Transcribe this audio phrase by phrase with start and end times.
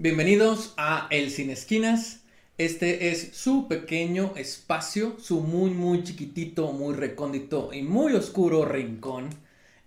[0.00, 2.20] Bienvenidos a El Sin Esquinas.
[2.56, 9.30] Este es su pequeño espacio, su muy, muy chiquitito, muy recóndito y muy oscuro rincón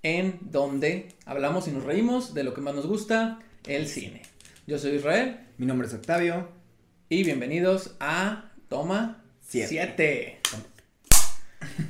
[0.04, 4.22] en donde hablamos y nos reímos de lo que más nos gusta, el cine.
[4.68, 5.40] Yo soy Israel.
[5.58, 6.50] Mi nombre es Octavio.
[7.10, 10.41] Y bienvenidos a Toma 7.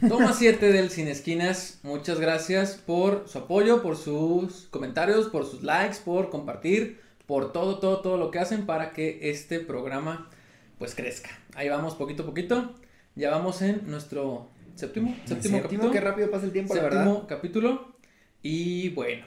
[0.08, 1.80] Toma 7 del Sin Esquinas.
[1.84, 7.80] Muchas gracias por su apoyo, por sus comentarios, por sus likes, por compartir, por todo,
[7.80, 10.30] todo, todo lo que hacen para que este programa
[10.77, 11.30] pues crezca.
[11.55, 12.76] Ahí vamos poquito a poquito.
[13.16, 15.91] Ya vamos en nuestro séptimo, séptimo, capítulo.
[15.91, 17.23] Qué rápido pasa el tiempo, la verdad.
[17.27, 17.95] capítulo.
[18.41, 19.26] Y bueno,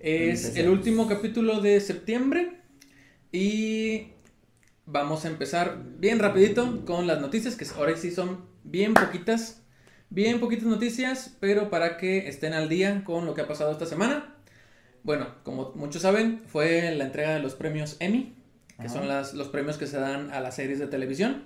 [0.00, 2.60] es el último capítulo de septiembre.
[3.32, 4.08] Y
[4.86, 9.61] vamos a empezar bien rapidito con las noticias, que ahora sí son bien poquitas.
[10.14, 13.86] Bien poquitas noticias, pero para que estén al día con lo que ha pasado esta
[13.86, 14.34] semana.
[15.04, 18.34] Bueno, como muchos saben, fue la entrega de los premios Emmy,
[18.78, 21.44] que son las, los premios que se dan a las series de televisión.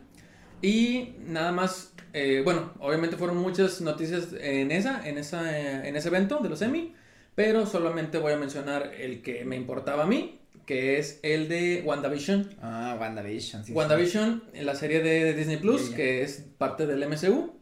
[0.63, 5.95] Y nada más, eh, bueno, obviamente fueron muchas noticias en, esa, en, esa, eh, en
[5.95, 6.93] ese evento de los Emmy,
[7.37, 11.83] pero solamente voy a mencionar el que me importaba a mí, que es el de
[11.85, 12.57] WandaVision.
[12.61, 13.73] Ah, WandaVision, sí.
[13.73, 17.55] WandaVision, la serie de, Disney Plus, que es parte del MCU.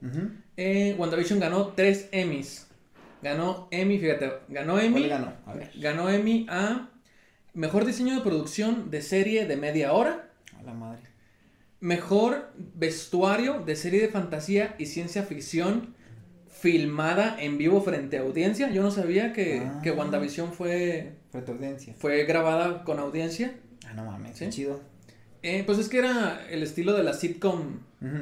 [0.56, 2.66] Eh, WandaVision ganó tres Emmys.
[3.22, 5.08] Ganó Emmy, fíjate, ganó Emmy.
[5.08, 5.32] ganó?
[5.47, 5.70] A ver.
[5.77, 6.91] Ganó Emmy a
[7.55, 10.28] Mejor diseño de producción de serie de media hora.
[10.58, 11.02] A la madre.
[11.78, 15.94] Mejor vestuario de serie de fantasía y ciencia ficción
[16.65, 18.70] filmada en vivo frente a audiencia.
[18.70, 19.81] Yo no sabía que, ah.
[19.83, 21.93] que WandaVision fue audiencia.
[21.98, 23.53] Fue grabada con audiencia.
[23.87, 24.48] Ah, no mames, ¿Sí?
[24.48, 24.81] chido.
[25.43, 27.81] Eh, pues es que era el estilo de las sitcom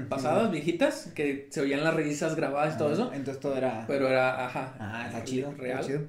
[0.08, 3.12] pasadas, viejitas, que se oían las risas grabadas y todo eso.
[3.14, 3.84] Entonces todo era.
[3.86, 4.74] Pero era, ajá.
[4.80, 5.54] Ah, está chido.
[5.56, 6.08] Real.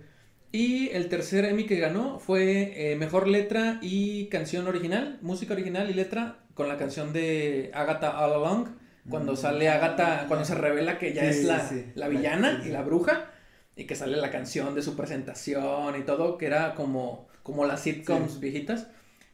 [0.51, 5.87] Y el tercer Emmy que ganó fue eh, mejor letra y canción original, música original
[5.87, 8.67] y letra con la canción de Agatha All Along.
[9.09, 9.37] Cuando mm.
[9.37, 13.31] sale Agatha, cuando se revela que ya es la, la villana y la bruja
[13.75, 17.81] y que sale la canción de su presentación y todo, que era como, como las
[17.81, 18.87] sitcoms viejitas.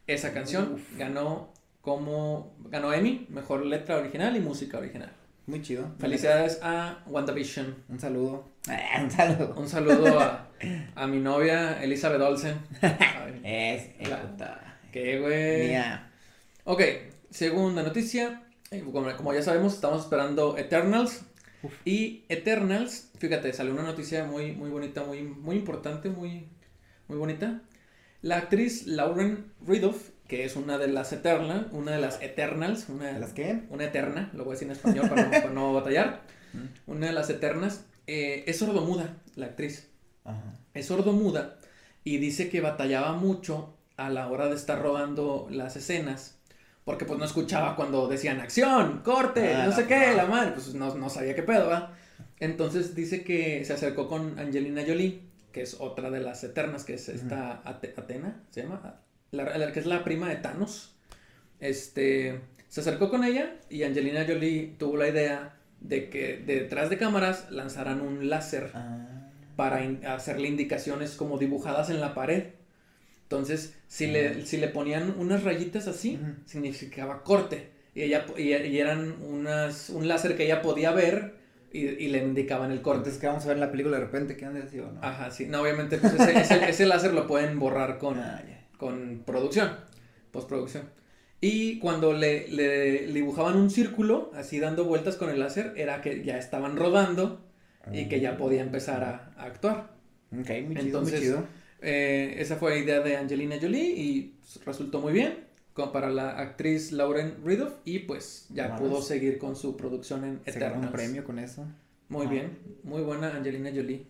[0.06, 5.12] Esa canción ganó como ganó Emmy, mejor letra original y música original.
[5.46, 5.90] Muy chido.
[5.98, 7.74] Felicidades a WandaVision.
[7.88, 8.48] Un saludo.
[9.02, 9.54] un saludo.
[9.56, 10.48] Un saludo a,
[10.94, 12.58] a mi novia Elizabeth Olsen.
[13.44, 13.90] es,
[14.92, 15.68] Qué güey.
[15.68, 16.10] Mía.
[16.64, 16.82] Ok,
[17.30, 18.42] segunda noticia.
[18.70, 21.22] Como, como ya sabemos, estamos esperando Eternals.
[21.84, 26.46] Y Eternals, fíjate, salió una noticia muy, muy bonita, muy, muy importante, muy,
[27.08, 27.62] muy bonita.
[28.22, 33.06] La actriz Lauren Ridloff, que es una de las Eternals, una de las Eternals, una
[33.08, 33.64] de las qué?
[33.70, 36.22] Una eterna, lo voy a decir en español para no, batallar.
[36.86, 39.88] Una de las Eternas, eh, es sordomuda, la actriz.
[40.74, 41.58] Es sordomuda
[42.04, 46.39] y dice que batallaba mucho a la hora de estar rodando las escenas
[46.84, 50.74] porque pues no escuchaba cuando decían acción, corte, ah, no sé qué, la madre, pues
[50.74, 51.94] no, sabía qué pedo, ¿va?
[52.38, 55.20] Entonces dice que se acercó con Angelina Jolie,
[55.52, 59.86] que es otra de las eternas, que es esta Atena, se llama, la, que es
[59.86, 60.94] la prima de Thanos.
[61.60, 66.98] Este, se acercó con ella y Angelina Jolie tuvo la idea de que detrás de
[66.98, 69.30] cámaras lanzaran un láser ah.
[69.56, 69.80] para
[70.14, 72.44] hacerle indicaciones como dibujadas en la pared.
[73.30, 77.70] Entonces, si, le, si le ponían unas rayitas así, significaba corte.
[77.94, 81.36] Y, ella, y, eran unas, un láser que ella podía ver
[81.72, 82.98] y, le indicaban el corte.
[82.98, 84.90] Entonces, que vamos a ver en la película de repente, ¿qué han sido?
[84.90, 85.00] No?
[85.00, 85.46] Ajá, sí.
[85.46, 88.42] No, obviamente, pues ese, ese, láser lo pueden borrar con, ah,
[88.76, 89.76] con producción,
[90.32, 90.90] postproducción.
[91.40, 96.24] Y cuando le, le, dibujaban un círculo, así dando vueltas con el láser, era que
[96.24, 97.46] ya estaban rodando
[97.92, 99.92] y que ya podía empezar a, actuar.
[100.32, 101.59] Ok, muy chido, muy chido.
[101.82, 105.50] Eh, esa fue la idea de Angelina Jolie y resultó muy bien
[105.88, 110.86] para la actriz Lauren Ridloff y pues ya pudo seguir con su producción en Eternals.
[110.86, 111.66] un premio con eso?
[112.08, 112.30] Muy ah.
[112.30, 114.04] bien, muy buena Angelina Jolie.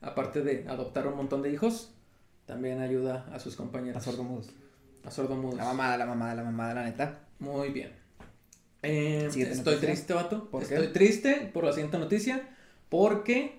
[0.00, 1.90] Aparte de adoptar un montón de hijos,
[2.46, 3.96] también ayuda a sus compañeros.
[3.96, 4.50] A sordomudos.
[5.04, 5.56] A sordomudos.
[5.56, 7.20] La mamada, la mamada, la mamada, la neta.
[7.40, 7.90] Muy bien.
[8.82, 10.48] Eh, estoy triste, vato.
[10.60, 12.48] estoy triste por la siguiente noticia
[12.88, 13.58] porque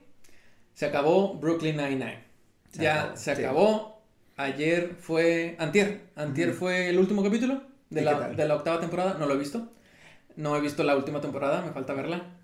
[0.73, 2.28] se acabó Brooklyn Nine-Nine
[2.73, 4.01] ya se acabó.
[4.37, 5.55] Ayer fue.
[5.59, 6.01] Antier.
[6.15, 9.17] Antier fue el último capítulo de la, de la, octava temporada.
[9.19, 9.69] No lo he visto.
[10.35, 12.35] No he visto la última temporada, me falta verla.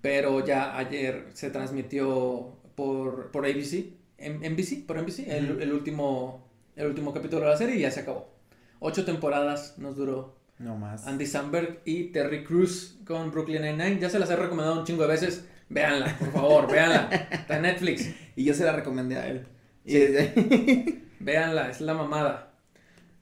[0.00, 3.92] Pero ya ayer se transmitió por, por ABC.
[4.16, 7.90] En, NBC, por NBC, el, el, último, el último capítulo de la serie y ya
[7.90, 8.32] se acabó.
[8.80, 11.06] Ocho temporadas nos duró No más.
[11.06, 14.00] Andy Samberg y Terry Crews con Brooklyn Nine-Nine.
[14.00, 15.46] Ya se las he recomendado un chingo de veces.
[15.68, 17.08] Véanla, por favor, véanla.
[17.30, 18.14] Está en Netflix.
[18.36, 19.46] Y yo se la recomendé a él.
[19.86, 21.04] Sí.
[21.20, 22.52] Véanla, es la mamada.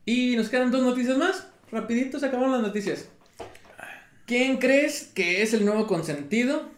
[0.05, 1.49] Y nos quedan dos noticias más.
[1.71, 3.09] Rapidito se acabaron las noticias.
[4.27, 6.71] ¿Quién crees que es el nuevo consentido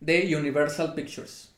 [0.00, 1.54] de Universal Pictures?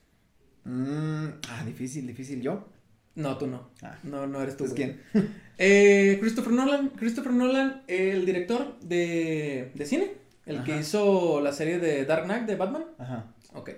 [0.65, 2.41] Mm, ah, difícil, difícil.
[2.43, 2.69] ¿Yo?
[3.15, 3.71] No, tú no.
[3.83, 3.99] Ah.
[4.03, 4.65] No, no eres tú.
[4.65, 5.01] ¿Es quién?
[5.59, 6.89] Eh, Christopher Nolan.
[6.89, 10.11] Christopher Nolan, el director de, de cine.
[10.45, 12.85] El que hizo la serie de Dark Knight de Batman.
[12.99, 13.27] Ajá.
[13.53, 13.71] Ok.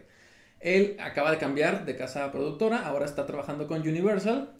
[0.64, 4.50] Él acaba de cambiar de casa productora, ahora está trabajando con Universal,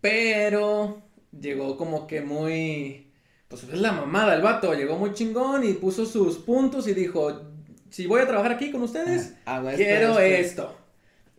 [0.00, 1.02] pero
[1.38, 3.10] llegó como que muy...
[3.48, 7.40] Pues es la mamada el vato, llegó muy chingón y puso sus puntos y dijo,
[7.88, 10.38] si voy a trabajar aquí con ustedes, Ah, quiero espera.
[10.38, 10.76] esto.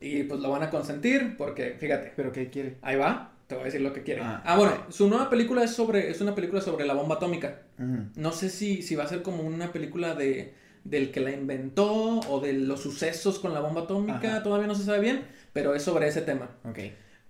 [0.02, 2.78] Y pues lo van a consentir porque, fíjate, ¿Pero qué quiere?
[2.82, 4.22] ahí va, te voy a decir lo que quiere.
[4.24, 4.42] Ah.
[4.44, 7.60] Ah, bueno, su nueva película es sobre, es una película sobre la bomba atómica.
[8.16, 10.54] No sé si, si va a ser como una película de
[10.90, 14.44] del que la inventó o de los sucesos con la bomba atómica, Ajá.
[14.44, 16.50] todavía no se sabe bien, pero es sobre ese tema.
[16.64, 16.80] Ok.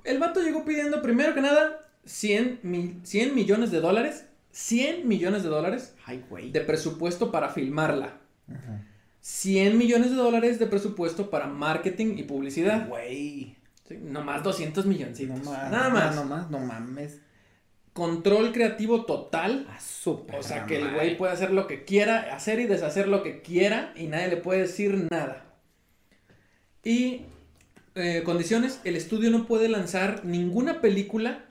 [0.04, 5.44] El vato llegó pidiendo primero que nada 100, mil- 100 millones de dólares, 100 millones
[5.44, 6.52] de dólares Ay, güey.
[6.52, 8.18] de presupuesto para filmarla.
[8.50, 8.86] Ajá.
[9.22, 12.88] 100 millones de dólares de presupuesto para marketing y publicidad.
[12.88, 13.58] Güey.
[13.88, 15.20] Sí, nomás 200 millones.
[15.22, 15.72] No más.
[15.72, 16.16] Nada más.
[16.16, 17.20] No más, no mames.
[18.00, 19.68] Control creativo total.
[20.06, 23.42] O sea, que el güey puede hacer lo que quiera, hacer y deshacer lo que
[23.42, 25.44] quiera y nadie le puede decir nada.
[26.82, 27.24] Y
[27.96, 31.44] eh, condiciones, el estudio no puede lanzar ninguna película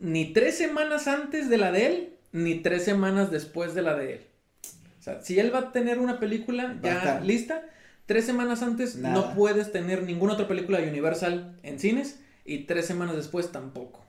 [0.00, 4.14] ni tres semanas antes de la de él, ni tres semanas después de la de
[4.14, 4.20] él.
[5.00, 7.62] O sea, si él va a tener una película ya lista,
[8.06, 9.14] tres semanas antes Nada.
[9.14, 14.07] no puedes tener ninguna otra película de Universal en cines y tres semanas después tampoco.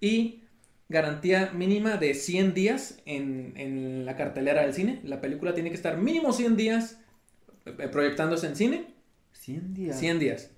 [0.00, 0.42] Y
[0.88, 5.00] garantía mínima de 100 días en, en la cartelera del cine.
[5.04, 6.98] La película tiene que estar mínimo 100 días
[7.64, 8.94] eh, proyectándose en cine.
[9.32, 9.98] 100 días.
[9.98, 10.50] 100 días.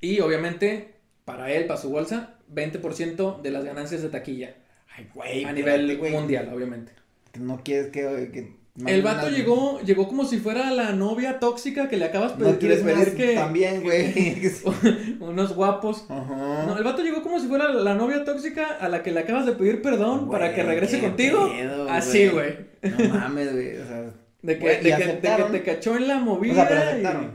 [0.00, 0.94] Y obviamente,
[1.24, 4.56] para él, para su bolsa, 20% de las ganancias de taquilla.
[4.94, 5.44] Ay, güey.
[5.44, 6.12] a nivel güey.
[6.12, 6.92] mundial, obviamente.
[7.38, 8.30] No quieres que.
[8.32, 12.44] que El vato llegó, llegó como si fuera la novia tóxica que le acabas de
[12.44, 14.36] No quieres pedir que También, güey.
[15.20, 16.04] unos guapos.
[16.10, 19.46] No, el vato llegó como si fuera la novia tóxica a la que le acabas
[19.46, 21.50] de pedir perdón para que regrese contigo.
[21.50, 22.54] pedo, Así, güey.
[22.82, 23.76] No mames, güey.
[23.78, 24.10] O sea.
[24.42, 25.52] De que, Güey, de ¿y que- de que aceptaron?
[25.52, 26.52] te cachó en la movida.
[26.52, 27.30] O sea, pero y- aceptaron.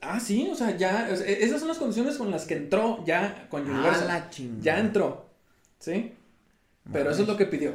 [0.00, 1.10] Ah, sí, o sea, ya.
[1.12, 4.08] o sea, e- esas son las condiciones con las que entró ya con Ah, Universal.
[4.08, 4.62] la chingada.
[4.62, 5.26] Ya entró.
[5.78, 6.12] ¿Sí?
[6.90, 7.74] Pero eso es lo que pidió.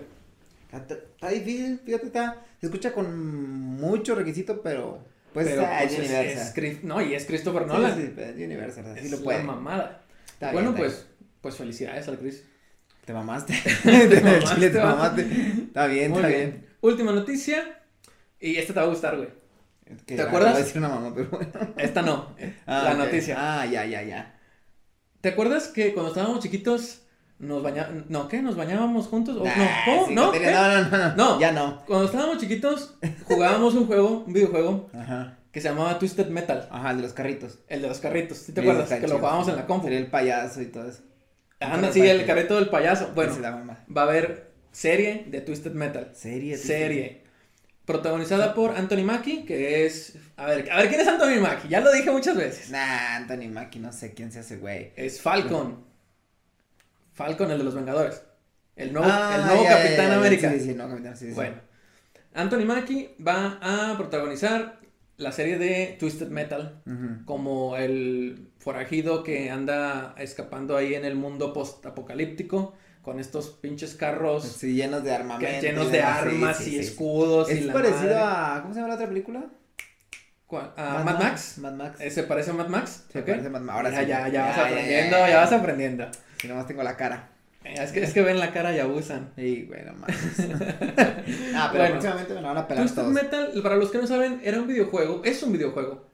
[0.78, 2.44] Está, está difícil, fíjate, está.
[2.60, 3.18] Se escucha con
[3.60, 5.04] mucho requisito, pero.
[5.34, 7.96] Pues Pero está, pues, es es, es no, y es Christopher Sí, Nolan.
[7.98, 9.44] sí, es Universal, así es lo la puede.
[9.44, 10.02] mamada.
[10.28, 11.08] Está bueno, bien, pues,
[11.42, 12.44] pues felicidades al Chris.
[13.04, 13.54] Te mamaste.
[13.84, 15.22] Te Te mamaste, Chile, te mamaste.
[15.68, 16.52] Está bien, Muy está bien.
[16.52, 16.66] bien.
[16.82, 17.80] Última noticia.
[18.40, 19.30] Y esta te va a gustar, güey.
[20.06, 20.56] ¿Te acuerdas?
[20.58, 21.52] de decir una mamá, pero bueno.
[21.78, 22.36] Esta no.
[22.66, 23.36] Ah, la noticia.
[23.38, 24.40] Ah, ya, ya, ya.
[25.22, 27.02] ¿Te acuerdas que cuando estábamos chiquitos
[27.40, 28.10] nos bañábamos.
[28.10, 28.42] No, ¿qué?
[28.42, 29.38] ¿Nos bañábamos juntos?
[29.38, 30.08] ¿O Nah, no, ¿cómo?
[30.08, 30.32] sí, ¿No?
[30.34, 31.40] no, no, no, No.
[31.40, 31.86] Ya no.
[31.86, 32.96] Cuando estábamos chiquitos
[33.26, 35.38] jugábamos un juego, un videojuego, Ajá.
[35.52, 36.68] que se llamaba Twisted Metal.
[36.72, 37.60] Ajá, el de los carritos.
[37.68, 38.38] El de los carritos.
[38.38, 38.90] ¿Sí te acuerdas?
[38.90, 39.84] Que lo jugábamos en la compu.
[39.86, 41.02] Sería el payaso y todo eso.
[41.60, 43.12] Anda, sí, el carrito del payaso.
[43.16, 43.34] Bueno,
[43.96, 46.12] va a haber serie de Twisted Metal.
[46.14, 46.58] Serie.
[46.58, 47.24] Serie.
[47.86, 50.18] Protagonizada por Anthony Mackie, que es.
[50.38, 51.70] A ver, a ver, ¿quién es Anthony Mackie?
[51.70, 52.72] Ya lo dije muchas veces.
[52.72, 54.92] Nah, Anthony Mackie, no sé quién se hace, güey.
[54.96, 55.85] Es Falcon.
[57.16, 58.22] Falcon, el de los Vengadores.
[58.76, 60.52] El nuevo, Ah, el nuevo ya, ya, Capitán ya, América.
[60.52, 61.32] Sí, sí, no, Capitán, sí.
[61.34, 61.56] Bueno,
[62.34, 64.80] Anthony Mackie va a protagonizar
[65.18, 66.82] la serie de Twisted Metal
[67.26, 74.44] como el forajido que anda escapando ahí en el mundo post-apocalíptico con estos pinches carros
[74.44, 75.62] Sí, llenos de armamento.
[75.62, 78.16] llenos de sí, armas sí, y escudos y Es la parecido madre.
[78.20, 78.60] a.
[78.62, 79.46] ¿Cómo se llama la otra película?
[80.48, 80.74] ¿Cuál?
[80.76, 81.58] ¿A Mad Max?
[81.60, 82.02] Mad Max.
[82.02, 83.06] ¿Eh, ¿Se parece a Mad Max?
[83.14, 83.78] Se parece a Mad Max.
[83.78, 84.06] Ahora ya, sí.
[84.08, 85.38] ya, ya, Ya, vas aprendiendo, ya.
[85.38, 86.08] vas aprendiendo.
[86.40, 87.30] Si nomás tengo la cara.
[87.64, 89.32] Eh, Es que, es que ven la cara y abusan.
[89.36, 90.16] Sí, güey, no mames.
[91.56, 91.92] ah, pero Bueno.
[92.00, 93.14] próximamente me lo van a pelar Twisted todos.
[93.14, 96.08] Metal, para los que no saben, era un videojuego, es un videojuego.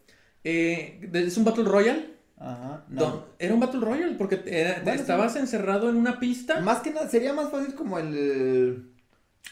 [0.43, 2.11] Eh, es un Battle Royale.
[2.39, 2.83] Ajá.
[2.89, 3.01] No.
[3.01, 6.59] don- era un Battle Royale porque era- Bueno, estabas encerrado en una pista.
[6.61, 8.87] Más que nada, sería más fácil como el.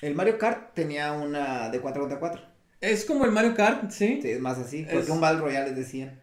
[0.02, 2.42] El Mario Kart tenía una de 4 contra 4.
[2.82, 4.20] Es como el Mario Kart, ¿sí?
[4.22, 4.84] Sí, es más así.
[4.84, 6.19] Porque Es- un Battle Royale es de 100.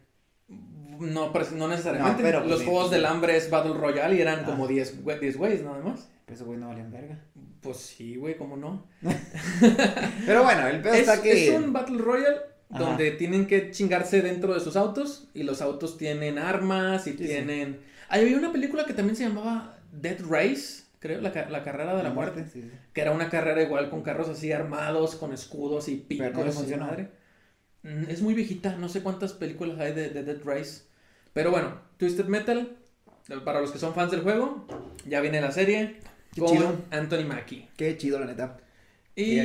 [0.99, 2.21] No, pero no necesariamente.
[2.21, 2.95] No, pero, pues, los juegos sí.
[2.95, 4.45] del hambre es Battle Royale y eran Ah.
[4.45, 6.09] como 10 güey- 10 güeyes nada más.
[6.25, 7.19] Pero esos güey no valían verga.
[7.61, 8.85] Pues sí, güey, ¿cómo no?
[10.25, 11.49] Pero bueno, el pedo Es, está que.
[11.49, 12.37] es un Battle Royale
[12.69, 12.83] Ajá.
[12.83, 17.17] donde tienen que chingarse dentro de sus autos y los autos tienen armas y sí.
[17.17, 17.79] tienen...
[18.09, 20.83] Ahí había una película que también se llamaba Dead Race.
[20.99, 22.45] creo, la, la carrera de la, muerte.
[22.93, 26.27] Que era una carrera igual con carros así armados, con escudos y picos.
[26.33, 26.85] Pero no.
[26.85, 27.09] Madre.
[27.83, 30.83] Mm, es muy viejita, no sé cuántas películas hay de, de Dead Race.
[31.37, 32.67] Pero bueno, Twisted Metal,
[33.45, 34.65] para los que son fans del juego,
[35.05, 35.97] ya viene la serie
[36.35, 37.69] con Anthony Mackie.
[37.77, 38.57] Qué chido, la neta.
[39.15, 39.37] Y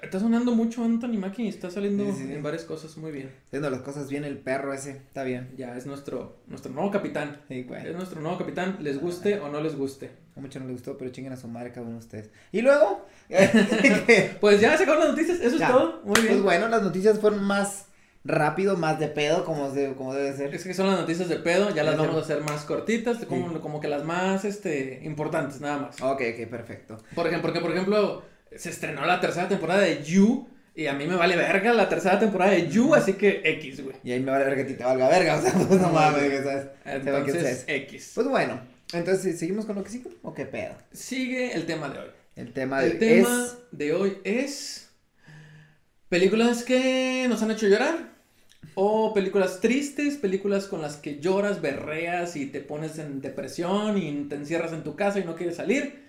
[0.00, 3.32] está sonando mucho Anthony Mackie, está saliendo en varias cosas muy bien.
[3.48, 5.50] Haciendo las cosas bien el perro ese, está bien.
[5.58, 7.42] Ya, es nuestro, nuestro nuevo capitán.
[7.50, 10.12] Es nuestro nuevo capitán, les guste o no les guste.
[10.36, 12.30] A mucho no les gustó, pero chinguen a su madre cada uno de ustedes.
[12.50, 13.04] Y luego...
[14.40, 16.32] pues ya se acabaron las noticias, eso es todo, muy bien.
[16.32, 17.85] Pues bueno, las noticias fueron más
[18.26, 20.54] rápido, más de pedo, como, como debe ser.
[20.54, 23.60] Es que son las noticias de pedo, ya las vamos a hacer más cortitas, como,
[23.60, 26.02] como que las más este, importantes, nada más.
[26.02, 26.98] Ok, ok, perfecto.
[27.14, 28.22] Por ejemplo, porque por ejemplo,
[28.54, 30.48] se estrenó la tercera temporada de You.
[30.74, 33.96] Y a mí me vale verga la tercera temporada de You, así que X, güey.
[34.04, 35.88] Y a mí me vale verga que ti te valga verga, o sea, pues no
[35.88, 36.66] mames, ¿sabes?
[36.84, 38.12] Entonces, X.
[38.14, 38.60] Pues bueno,
[38.92, 40.74] entonces, ¿seguimos con lo que sigue o qué pedo?
[40.92, 42.10] Sigue el tema de hoy.
[42.36, 44.90] El tema de, el tema de hoy es
[46.10, 48.15] películas que nos han hecho llorar
[48.74, 54.24] o películas tristes, películas con las que lloras, berreas y te pones en depresión y
[54.28, 56.06] te encierras en tu casa y no quieres salir.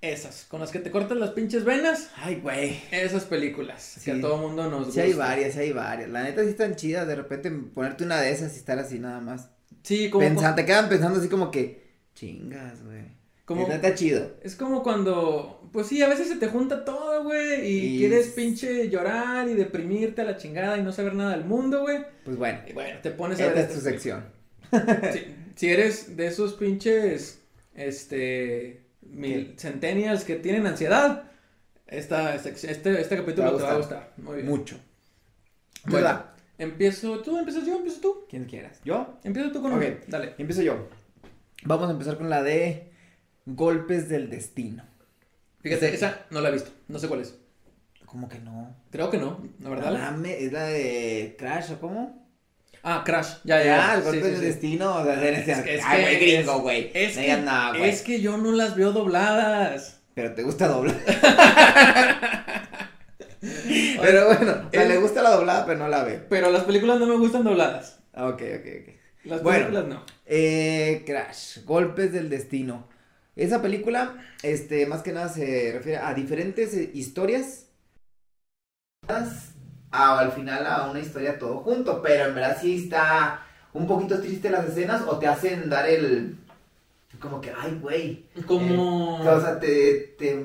[0.00, 2.10] Esas, con las que te cortan las pinches venas.
[2.16, 2.80] Ay, güey.
[2.90, 5.02] Esas películas que a todo mundo nos gusta.
[5.02, 6.08] Sí, hay varias, hay varias.
[6.08, 7.06] La neta sí están chidas.
[7.06, 9.50] De repente ponerte una de esas y estar así nada más.
[9.82, 10.54] Sí, como.
[10.54, 11.90] Te quedan pensando así como que.
[12.14, 13.20] Chingas, güey.
[13.44, 14.36] Como, está chido.
[14.42, 18.88] Es como cuando, pues sí, a veces se te junta todo, güey, y, quieres pinche
[18.88, 22.04] llorar y deprimirte a la chingada y no saber nada del mundo, güey.
[22.24, 22.60] Pues bueno.
[22.66, 23.58] Y bueno, te pones a ver.
[23.58, 24.24] Esta es tu sección.
[25.56, 27.40] si, eres de esos pinches,
[27.74, 31.24] este, mil centennials que tienen ansiedad,
[31.86, 34.12] esta, este, este capítulo te va a gustar.
[34.16, 34.46] Muy bien.
[34.46, 34.76] Mucho.
[35.86, 36.24] Bueno,
[36.58, 38.26] empiezo tú, empiezas yo, empiezo tú.
[38.28, 38.80] Quien quieras.
[38.84, 39.18] ¿Yo?
[39.24, 40.34] Empiezo tú con Ok, dale.
[40.38, 40.88] Empiezo yo.
[41.64, 42.92] Vamos a empezar con la de
[43.46, 44.84] Golpes del Destino.
[45.62, 47.34] Fíjate, esa no la he visto, no sé cuál es.
[48.06, 48.74] ¿Cómo que no?
[48.90, 50.26] Creo que no, la verdad.
[50.26, 52.28] es la de Crash, ¿o cómo?
[52.82, 53.92] Ah, Crash, ya, ya.
[53.92, 56.90] Ah, Golpes del Destino, o sea, es, es, es Ay, que, gringo, güey.
[56.94, 60.00] Es, que, nada, es que yo no las veo dobladas.
[60.14, 60.96] Pero te gusta doblar.
[64.00, 66.20] pero bueno, o sea, le gusta la doblada, pero no la ve.
[66.28, 68.00] Pero las películas no me gustan dobladas.
[68.12, 68.94] Ah, ok, ok, ok.
[69.24, 70.04] Las películas no.
[70.26, 72.88] Eh, Crash, Golpes del Destino.
[73.36, 77.66] Esa película, este, más que nada se refiere a diferentes eh, historias.
[79.90, 84.50] al final a una historia todo junto, pero en verdad sí está un poquito triste
[84.50, 86.36] las escenas o te hacen dar el...
[87.18, 88.26] Como que, ay, güey.
[88.46, 89.22] Como...
[89.24, 90.44] Eh, o sea, te, te,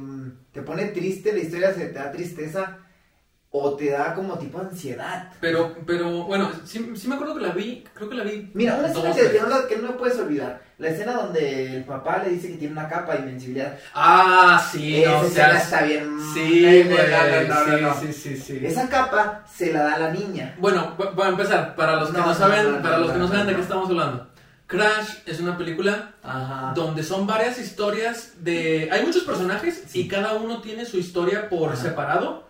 [0.52, 2.85] te pone triste la historia, se te da tristeza
[3.58, 5.32] o te da como tipo ansiedad.
[5.40, 8.52] Pero, pero, bueno, sí, sí, me acuerdo que la vi, creo que la vi.
[8.54, 10.62] Mira, una escena que, no, que no puedes olvidar.
[10.78, 13.78] La escena donde el papá le dice que tiene una capa de invencibilidad.
[13.94, 16.20] Ah, sí, Esa escena está bien.
[16.34, 16.84] Sí,
[18.02, 20.56] sí, sí, sí, Esa capa se la da a la niña.
[20.60, 21.76] Bueno, voy a empezar.
[21.76, 24.28] Para los que no, saben, para los que no saben de qué estamos hablando.
[24.68, 26.16] Crash es una película
[26.76, 28.90] donde son varias historias de...
[28.92, 32.45] Hay muchos personajes y cada uno tiene su historia por separado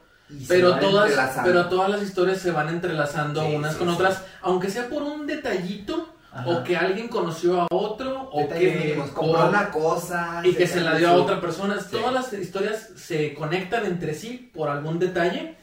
[0.48, 5.04] pero todas, pero todas las historias se van entrelazando unas con otras, aunque sea por
[5.04, 6.12] un detallito.
[6.46, 10.98] O que alguien conoció a otro, o que compró una cosa y que se la
[10.98, 11.78] dio a otra persona.
[11.90, 15.56] Todas las historias se conectan entre sí por algún detalle,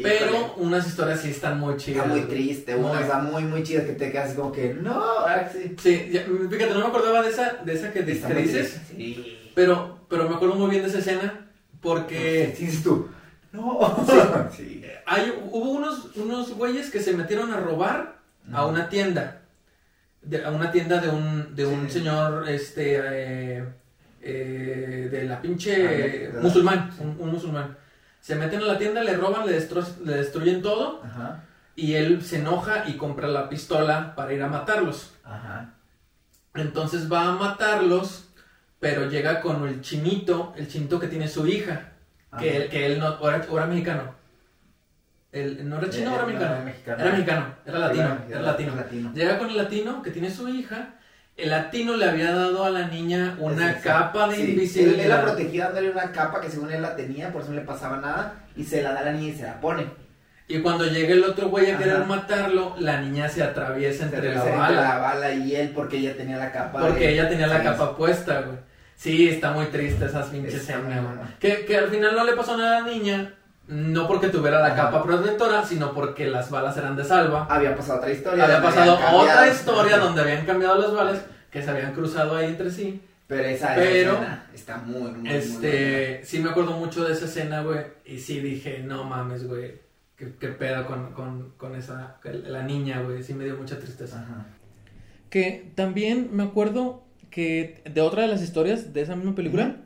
[0.00, 2.06] pero unas historias sí están muy chidas.
[2.06, 5.02] Está muy triste, una está muy, muy chida que te quedas como que no.
[5.02, 8.80] Ah, sí, fíjate, no me acordaba de esa, de esa que, dices,
[9.56, 12.54] pero, pero me acuerdo muy bien de esa escena porque.
[12.56, 13.08] ¿Qué dices tú?
[13.54, 14.04] No.
[14.54, 14.84] Sí.
[15.06, 18.16] Hay, hubo unos, unos güeyes que se metieron a robar
[18.52, 19.42] a una tienda.
[20.44, 23.64] a una tienda de un, de un señor, este, eh,
[24.22, 27.76] eh, de la pinche ah, musulmán, un, musulmán.
[28.20, 31.02] Se meten a la tienda, le roban, le, le destruyen todo.
[31.76, 35.14] Y él se enoja y compra la pistola para ir a matarlos.
[36.54, 38.28] Entonces va a matarlos,
[38.80, 41.93] pero llega con el chinito, el chinito que tiene su hija
[42.38, 44.14] que, él, que él no, era, mexicano.
[45.32, 47.02] El, no era chino o era mexicano?
[47.02, 49.12] Era mexicano, era latino, era, latino.
[49.14, 50.94] Llega con el latino que tiene su hija.
[51.36, 55.02] El latino le había dado a la niña una capa de invisibilidad.
[55.02, 57.66] Él, la protegía dándole una capa que según él la tenía, por eso no le
[57.66, 58.44] pasaba nada.
[58.54, 59.86] Y se la da a la niña y se la pone.
[60.46, 64.44] Y cuando llega el otro güey a querer matarlo, la niña se atraviesa entre la
[64.44, 64.80] bala.
[64.80, 66.80] la bala y él porque ella tenía la capa.
[66.80, 68.58] Porque ella tenía la capa puesta, güey.
[68.96, 71.04] Sí, está muy triste esas pinches escenas.
[71.38, 73.34] Que, que al final no le pasó nada a la niña,
[73.66, 77.46] no porque tuviera la capa protectora, sino porque las balas eran de salva.
[77.48, 78.44] Había pasado otra historia.
[78.44, 82.70] Había pasado otra historia donde habían cambiado las balas, que se habían cruzado ahí entre
[82.70, 83.00] sí.
[83.26, 87.62] Pero esa Pero, escena está muy, muy, Este, sí me acuerdo mucho de esa escena,
[87.62, 87.80] güey.
[88.04, 89.80] Y sí dije, no mames, güey.
[90.16, 93.22] ¿Qué, qué pedo con, con, con esa, la niña, güey?
[93.22, 94.20] Sí me dio mucha tristeza.
[94.20, 94.46] Ajá.
[95.30, 97.03] Que también me acuerdo
[97.34, 99.76] que de otra de las historias de esa misma película,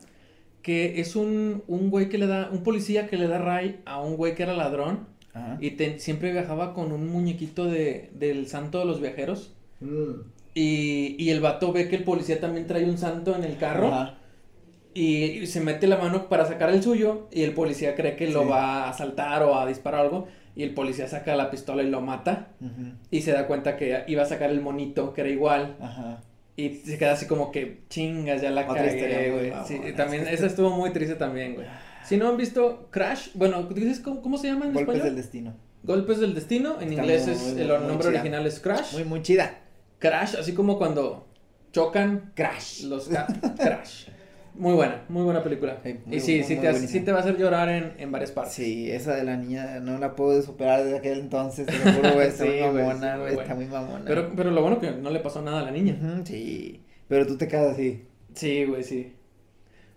[0.61, 3.99] que es un, un güey que le da, un policía que le da ray a
[4.01, 5.07] un güey que era ladrón
[5.59, 9.53] y te- siempre viajaba con un muñequito de, del santo de los viajeros.
[9.79, 10.21] Mm.
[10.53, 13.89] Y, y el vato ve que el policía también trae un santo en el carro
[14.93, 18.27] y, y se mete la mano para sacar el suyo y el policía cree que
[18.29, 21.89] lo va a asaltar o a disparar algo y el policía saca la pistola y
[21.89, 22.49] lo mata
[23.11, 26.21] y se da cuenta que iba a sacar el monito que era igual Ajá.
[26.59, 29.53] Y se queda así como que chingas, ya la Otra cagué, güey.
[29.65, 31.67] Sí, también esa estuvo muy triste también, güey.
[32.03, 35.15] Si no han visto Crash, bueno, dices cómo, cómo se llama en Golpes del español?
[35.15, 35.53] destino.
[35.83, 38.19] Golpes del destino, en Está inglés muy, es muy, el muy nombre chida.
[38.19, 38.93] original es Crash.
[38.93, 39.59] Muy, muy chida.
[39.99, 41.27] Crash, así como cuando
[41.71, 42.83] chocan Crash.
[42.83, 43.09] los
[43.57, 44.07] Crash.
[44.55, 45.77] Muy buena, muy buena película.
[45.83, 47.69] Sí, muy- y sí, muy- sí, muy te, hace- sí te va a hacer llorar
[47.69, 48.53] en, en varias partes.
[48.53, 52.11] Sí, esa de la niña no la puedo superar desde aquel entonces, te lo juro,
[52.15, 54.03] güey, está Sí, muy mamona, güey, está muy mamona.
[54.05, 55.97] Pero, pero lo bueno que no le pasó nada a la niña.
[56.25, 58.03] Sí, pero tú te quedas así.
[58.33, 59.13] Sí, güey, sí.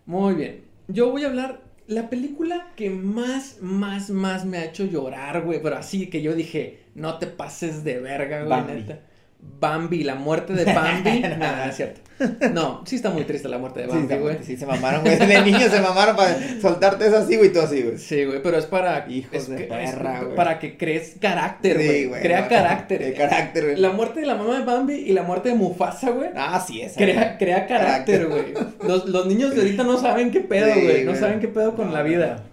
[0.07, 0.65] Muy bien.
[0.89, 5.63] Yo voy a hablar la película que más, más, más me ha hecho llorar, güey.
[5.63, 9.01] Pero así que yo dije, no te pases de verga, güey, neta.
[9.61, 11.21] Bambi, la muerte de Bambi.
[11.39, 12.01] no, no es cierto.
[12.53, 14.39] No, sí está muy triste la muerte de Bambi, güey.
[14.45, 17.83] sí, se mamaron, güey, de niños se mamaron para soltarte eso así, güey, tú así,
[17.83, 17.99] güey.
[17.99, 19.07] Sí, güey, pero es para.
[19.09, 20.37] Hijos es de perra, güey.
[20.37, 22.05] Para que crees carácter, Sí, güey.
[22.07, 22.99] güey, Crea no, carácter.
[23.05, 23.77] De carácter, güey.
[23.77, 26.31] La muerte de la mamá de Bambi y la muerte de Mufasa, güey.
[26.37, 26.99] Ah, sí, esa.
[26.99, 28.55] Crea, crea carácter, güey.
[28.87, 31.05] Los, los niños de ahorita no saben qué pedo, Sí, güey.
[31.05, 31.21] no güey.
[31.21, 32.45] saben qué pedo con No, la vida.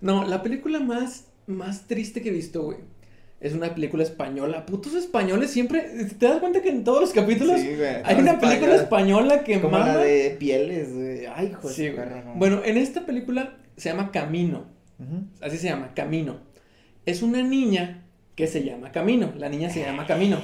[0.00, 2.78] No, la película más, más triste que he visto, güey.
[3.40, 4.66] Es una película española.
[4.66, 5.80] Putos españoles siempre.
[6.18, 7.96] ¿Te das cuenta que en todos los capítulos Sí, güey.
[8.04, 9.94] hay una película española que Como mama?
[9.94, 11.26] la de pieles, güey.
[11.26, 12.06] Ay, hijo de Sí, güey.
[12.24, 12.34] no.
[12.34, 14.66] Bueno, en esta película se llama Camino.
[15.40, 16.40] Así se llama, Camino.
[17.06, 18.02] Es una niña
[18.34, 19.32] que se llama Camino.
[19.36, 20.40] La niña se llama Camino.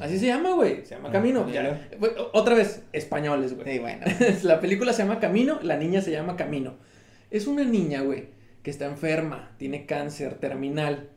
[0.00, 0.84] Así se llama, güey.
[0.84, 1.48] Se llama Ah, Camino.
[1.50, 1.88] ya.
[2.34, 3.72] Otra vez, españoles, güey.
[3.72, 4.04] Sí, bueno.
[4.42, 6.74] la película se llama Camino, la niña se llama Camino.
[7.30, 8.26] Es una niña, güey,
[8.62, 11.08] que está enferma, tiene cáncer terminal.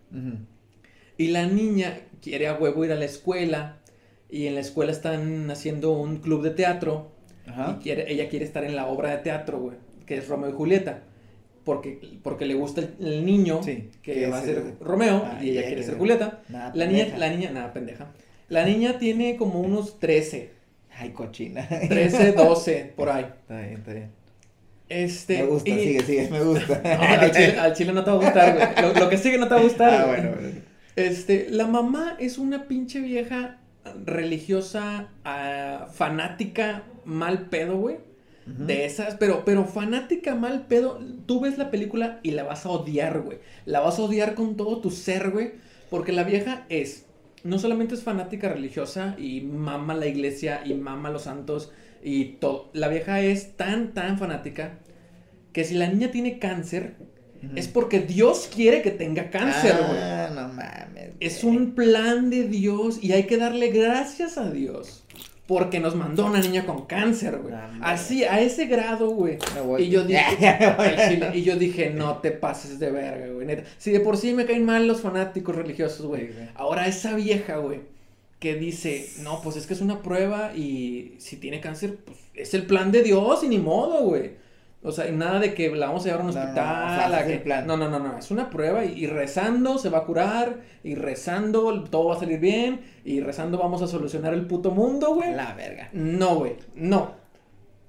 [1.18, 3.78] Y la niña quiere a huevo ir a la escuela.
[4.30, 7.12] Y en la escuela están haciendo un club de teatro.
[7.48, 7.78] Ajá.
[7.80, 10.54] Y quiere, ella quiere estar en la obra de teatro, güey, que es Romeo y
[10.54, 11.04] Julieta.
[11.64, 15.40] Porque, porque le gusta el, el niño Sí, que va a ser el- Romeo Ah,
[15.42, 16.42] y ella quiere ser Julieta.
[16.50, 17.18] Nada, La niña, pendeja.
[17.18, 18.08] la niña, nada, pendeja.
[18.50, 20.52] La niña tiene como unos 13,
[21.00, 21.68] Ay, cochina.
[21.68, 23.24] 13, 12, por ahí.
[23.26, 24.12] Está bien, está bien.
[24.90, 26.82] Este, me gusta, y- sigue, sigue, me gusta.
[26.84, 28.94] No, al, chile, al chile no te va a gustar, güey.
[28.94, 29.94] Lo, lo que sigue no te va a gustar.
[30.02, 30.60] Ah, bueno, bueno.
[30.98, 33.60] Este, la mamá es una pinche vieja
[34.04, 37.98] religiosa, ah, fanática, mal pedo, güey.
[38.48, 41.00] De esas, pero, pero fanática mal pedo.
[41.28, 43.38] Tú ves la película y la vas a odiar, güey.
[43.66, 45.52] La vas a odiar con todo tu ser, güey.
[45.92, 47.06] Porque la vieja es,
[47.44, 52.72] no solamente es fanática religiosa y mama la iglesia y mama los santos y todo.
[52.74, 54.80] La vieja es tan, tan fanática
[55.54, 56.96] que si la niña tiene cáncer,
[57.56, 60.00] Es porque Dios quiere que tenga cáncer, güey.
[60.00, 61.12] Ah, no mames.
[61.20, 65.04] Es un plan de Dios y hay que darle gracias a Dios.
[65.48, 67.54] Porque nos mandó una niña con cáncer, güey.
[67.54, 67.86] No.
[67.86, 69.38] Así, a ese grado, güey.
[69.80, 70.58] Y yo dije,
[71.08, 73.48] chile, y yo dije, no te pases de verga, güey.
[73.48, 73.64] Neta.
[73.78, 76.32] Si de por sí me caen mal los fanáticos religiosos, güey.
[76.56, 77.80] Ahora esa vieja, güey,
[78.40, 82.54] que dice, no, pues es que es una prueba y si tiene cáncer, pues es
[82.54, 84.32] el plan de Dios y ni modo, güey.
[84.88, 86.66] O sea, y nada de que la vamos a llevar a un No, no, hospital.
[86.66, 87.68] o sea, a ese es que- plan.
[87.68, 90.96] No, no, no, no, es una prueba y, y rezando se va a curar y
[90.96, 95.34] rezando todo va a salir bien y rezando vamos a solucionar el puto mundo, güey.
[95.34, 95.90] La verga.
[95.94, 97.12] No, güey, no.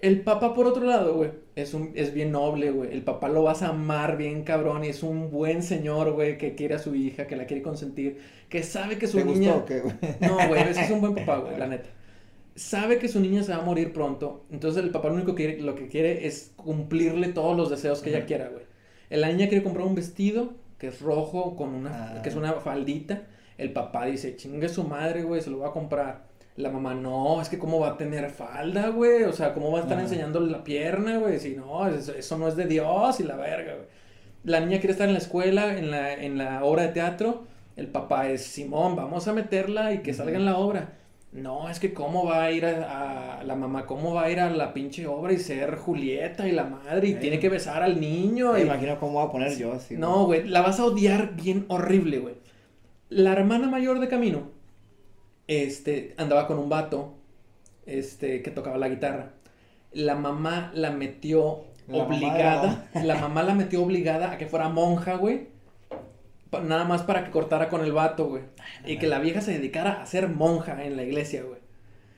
[0.00, 2.92] El papá, por otro lado, güey, es, un, es bien noble, güey.
[2.92, 6.54] El papá lo vas a amar bien cabrón y es un buen señor, güey, que
[6.54, 9.54] quiere a su hija, que la quiere consentir, que sabe que su ¿Te niña...
[9.54, 9.94] gustó güey?
[10.20, 11.88] No, güey, es que es un buen papá, güey, la neta.
[12.58, 15.44] Sabe que su niña se va a morir pronto, entonces el papá lo único que
[15.46, 18.64] quiere, lo que quiere es cumplirle todos los deseos que ella quiera, güey.
[19.10, 22.22] La niña quiere comprar un vestido que es rojo con una, Ah.
[22.22, 23.22] que es una faldita.
[23.58, 26.26] El papá dice, chingue su madre, güey, se lo va a comprar.
[26.56, 29.78] La mamá, no, es que cómo va a tener falda, güey, o sea, cómo va
[29.78, 30.06] a estar Ajá.
[30.06, 33.74] enseñándole la pierna, güey, si no, eso, eso no es de Dios y la verga,
[33.74, 33.86] güey.
[34.42, 37.44] La niña quiere estar en la escuela, en la, en la obra de teatro.
[37.76, 40.94] El papá es Simón, vamos a meterla y que salga en la obra.
[41.30, 44.40] No, es que cómo va a ir a, a- la mamá, cómo va a ir
[44.40, 48.00] a la pinche obra y ser Julieta y la madre y tiene que besar al
[48.00, 48.52] niño.
[48.54, 49.96] Me y- imagino cómo voy a poner yo así.
[49.96, 52.34] no, güey, la vas a odiar bien horrible, güey.
[53.10, 54.50] La hermana mayor de Camino,
[55.46, 57.14] este, andaba con un vato,
[57.86, 59.32] este, que tocaba la guitarra.
[59.92, 64.68] la mamá la metió La mamá obligada, la mamá la metió obligada a que fuera
[64.68, 65.48] monja, güey.
[66.52, 68.42] Nada más para que cortara con el vato, güey.
[68.86, 71.58] Y que la vieja se dedicara a ser monja en la iglesia, güey.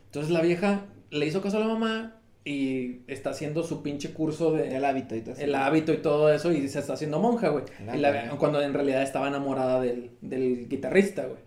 [0.07, 4.53] Entonces la vieja le hizo caso a la mamá y está haciendo su pinche curso
[4.53, 5.43] de El hábito y todo eso.
[5.43, 7.64] el hábito y todo eso y se está haciendo monja, güey.
[7.85, 8.37] La Y la- verga.
[8.38, 11.40] cuando en realidad estaba enamorada del, del guitarrista, güey.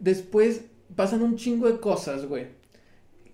[0.00, 0.64] Después
[0.96, 2.46] pasan un chingo de cosas, güey.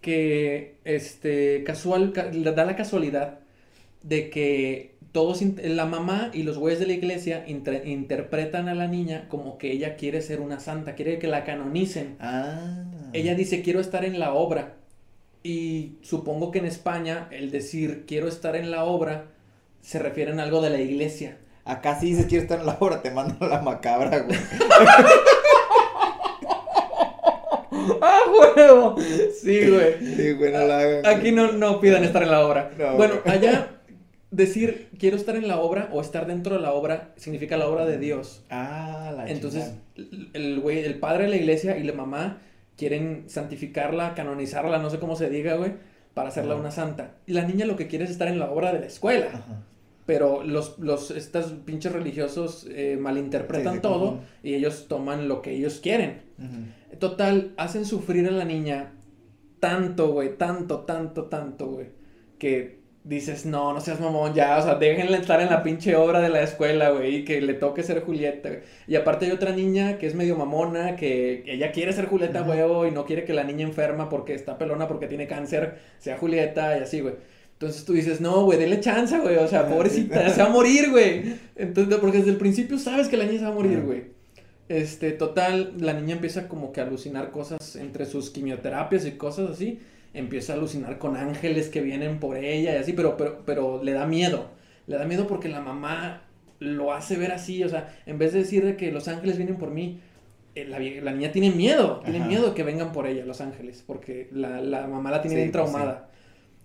[0.01, 3.41] Que, este, casual, da la casualidad
[4.03, 8.87] de que todos, la mamá y los güeyes de la iglesia inter- interpretan a la
[8.87, 12.17] niña como que ella quiere ser una santa, quiere que la canonicen.
[12.21, 12.85] Ah.
[13.13, 14.75] Ella dice, quiero estar en la obra.
[15.43, 19.27] Y supongo que en España el decir, quiero estar en la obra,
[19.81, 21.39] se refieren a algo de la iglesia.
[21.65, 24.39] Acá sí dices quiero estar en la obra, te mando a la macabra, güey.
[28.03, 28.21] ¡Ah,
[28.57, 28.97] huevo!
[29.43, 29.95] Sí, güey.
[30.17, 31.07] Sí, güey, no la hagan.
[31.07, 32.71] Aquí no, no pidan estar en la obra.
[32.79, 33.37] No, bueno, güey.
[33.37, 33.69] allá
[34.31, 37.85] decir quiero estar en la obra o estar dentro de la obra significa la obra
[37.87, 38.45] de Dios.
[38.51, 40.31] Ah, la Entonces, chingada.
[40.35, 42.39] el güey, el padre de la iglesia y la mamá
[42.77, 45.73] quieren santificarla, canonizarla, no sé cómo se diga, güey,
[46.15, 46.61] para hacerla Ajá.
[46.61, 47.17] una santa.
[47.27, 49.27] Y la niña lo que quiere es estar en la obra de la escuela.
[49.29, 49.63] Ajá.
[50.07, 55.41] Pero los, los, estos pinches religiosos eh, malinterpretan Sí, sí, todo y ellos toman lo
[55.43, 56.23] que ellos quieren.
[56.99, 58.93] Total, hacen sufrir a la niña
[59.61, 61.89] tanto, güey, tanto, tanto, tanto, güey,
[62.39, 66.21] que dices, no, no seas mamón ya, o sea, déjenla estar en la pinche obra
[66.21, 68.61] de la escuela, güey, y que le toque ser Julieta, güey.
[68.87, 72.87] Y aparte hay otra niña que es medio mamona, que ella quiere ser Julieta, huevo,
[72.87, 76.77] y no quiere que la niña enferma porque está pelona, porque tiene cáncer, sea Julieta
[76.79, 77.15] y así, güey.
[77.55, 80.91] Entonces tú dices, no, güey, denle chance, güey, o sea, pobrecita, se va a morir,
[80.91, 81.35] güey.
[81.57, 84.05] Entonces, porque desde el principio sabes que la niña se va a morir, güey.
[84.71, 89.51] Este, total, la niña empieza como que a alucinar cosas entre sus quimioterapias y cosas
[89.51, 89.81] así.
[90.13, 93.93] Empieza a alucinar con ángeles que vienen por ella y así, pero, pero, pero le
[93.93, 94.49] da miedo.
[94.87, 96.23] Le da miedo porque la mamá
[96.59, 99.57] lo hace ver así, o sea, en vez de decir de que los ángeles vienen
[99.57, 100.01] por mí,
[100.55, 104.61] eh, la, niña tiene miedo, tiene miedo que vengan por ella los ángeles, porque la,
[104.61, 106.11] la mamá la tiene Sí, bien pues, traumada.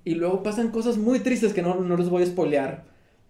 [0.03, 2.83] Y luego pasan cosas muy tristes que no, no les voy a spoilear.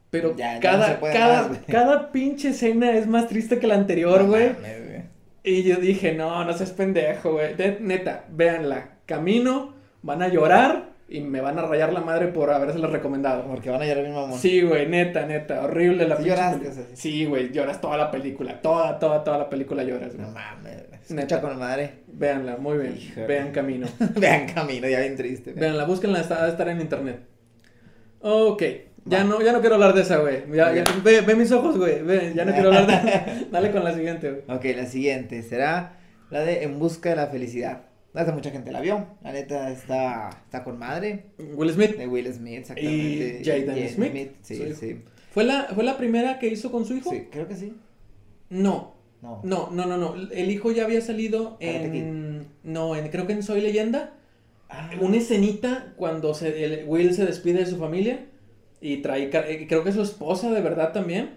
[0.09, 3.75] Pero Ya, ya no cada, cada, más, cada pinche escena es más triste que la
[3.75, 4.53] anterior, No güey.
[4.53, 5.03] güey.
[5.43, 7.53] Y yo dije, no, no seas pendejo, güey.
[7.81, 8.89] Neta, véanla.
[9.05, 9.74] Camino,
[10.05, 13.45] van a llorar y me van a rayar la madre por habérselas recomendado.
[13.45, 14.37] Porque van a llorar mi mamá.
[14.37, 15.63] Sí, güey, neta, neta.
[15.63, 16.81] Horrible la Sí lloraste, sí.
[16.93, 18.61] Sí, güey, lloras toda la película.
[18.61, 20.27] Toda, toda, toda la película lloras, güey.
[20.27, 21.09] No mames.
[21.09, 21.41] Neta.
[21.41, 21.91] Con madre.
[22.07, 22.97] Véanla, muy bien.
[22.97, 23.27] Híjole.
[23.27, 23.87] Vean Camino.
[24.15, 25.51] Vean camino, ya bien triste.
[25.51, 25.61] güey.
[25.61, 27.19] Véanla, búsquenla, está, estar en internet.
[28.21, 28.63] Ok.
[29.07, 30.43] Ya no, ya no quiero hablar de esa, güey.
[30.51, 30.71] Ya,
[31.03, 32.01] ve, ve mis ojos, güey.
[32.01, 33.45] Ve, ya no quiero hablar de...
[33.51, 34.57] Dale con la siguiente, güey.
[34.57, 35.97] Ok, la siguiente será
[36.31, 37.81] la de En busca de la felicidad.
[38.15, 39.05] Hace mucha gente la vio.
[39.23, 41.25] La neta está, está con madre.
[41.55, 41.97] Will Smith.
[41.97, 43.41] De Will Smith, exactamente.
[43.41, 44.75] Y Jaden Smith, Sí, su hijo.
[44.79, 45.01] sí.
[45.31, 47.09] ¿Fue la, ¿Fue la primera que hizo con su hijo?
[47.11, 47.73] Sí, creo que sí.
[48.49, 49.41] No, No.
[49.43, 50.15] no, no, no, no.
[50.31, 52.47] El hijo ya había salido en...
[52.63, 54.13] No, en, creo que en Soy Leyenda.
[54.69, 58.25] Ah, Una escenita cuando se, el- Will se despide de su familia
[58.81, 59.29] y trae...
[59.67, 61.31] Creo que su esposa de verdad también.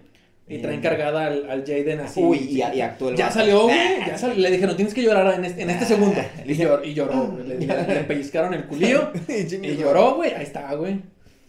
[0.49, 0.79] Y trae Bien.
[0.79, 2.21] encargada al, al Jaden así.
[2.23, 3.39] Uy, y, y actuó el Ya vato.
[3.39, 3.77] salió, güey.
[4.07, 4.33] Ya.
[4.35, 6.19] Le dijeron, tienes que llorar en este, en este segundo.
[6.43, 7.37] Y, Dije, llor- y lloró.
[7.47, 9.11] Le, le- le pellizcaron el culillo.
[9.27, 10.33] Y lloró, güey.
[10.33, 11.01] Ahí está, güey.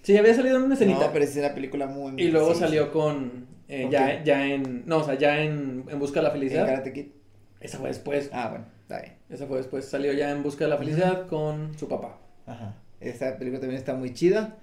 [0.03, 1.07] Sí, había salido en una escenita.
[1.07, 2.21] No, pero es una película muy.
[2.23, 3.47] Y luego sí, salió con.
[3.69, 4.83] eh, ¿Con ya, ya en.
[4.87, 6.29] No, o sea, ya en, en Busca de la.
[6.29, 6.67] En Felicidad.
[6.67, 7.07] Karate Kid.
[7.61, 8.29] Esa fue después.
[8.33, 9.15] Ah, bueno, está bien.
[9.31, 9.85] Esa fue después.
[9.87, 12.19] Salió ya en Busca de la Felicidad con su papá.
[12.47, 12.77] Ajá.
[13.01, 14.57] Esta película también está muy chida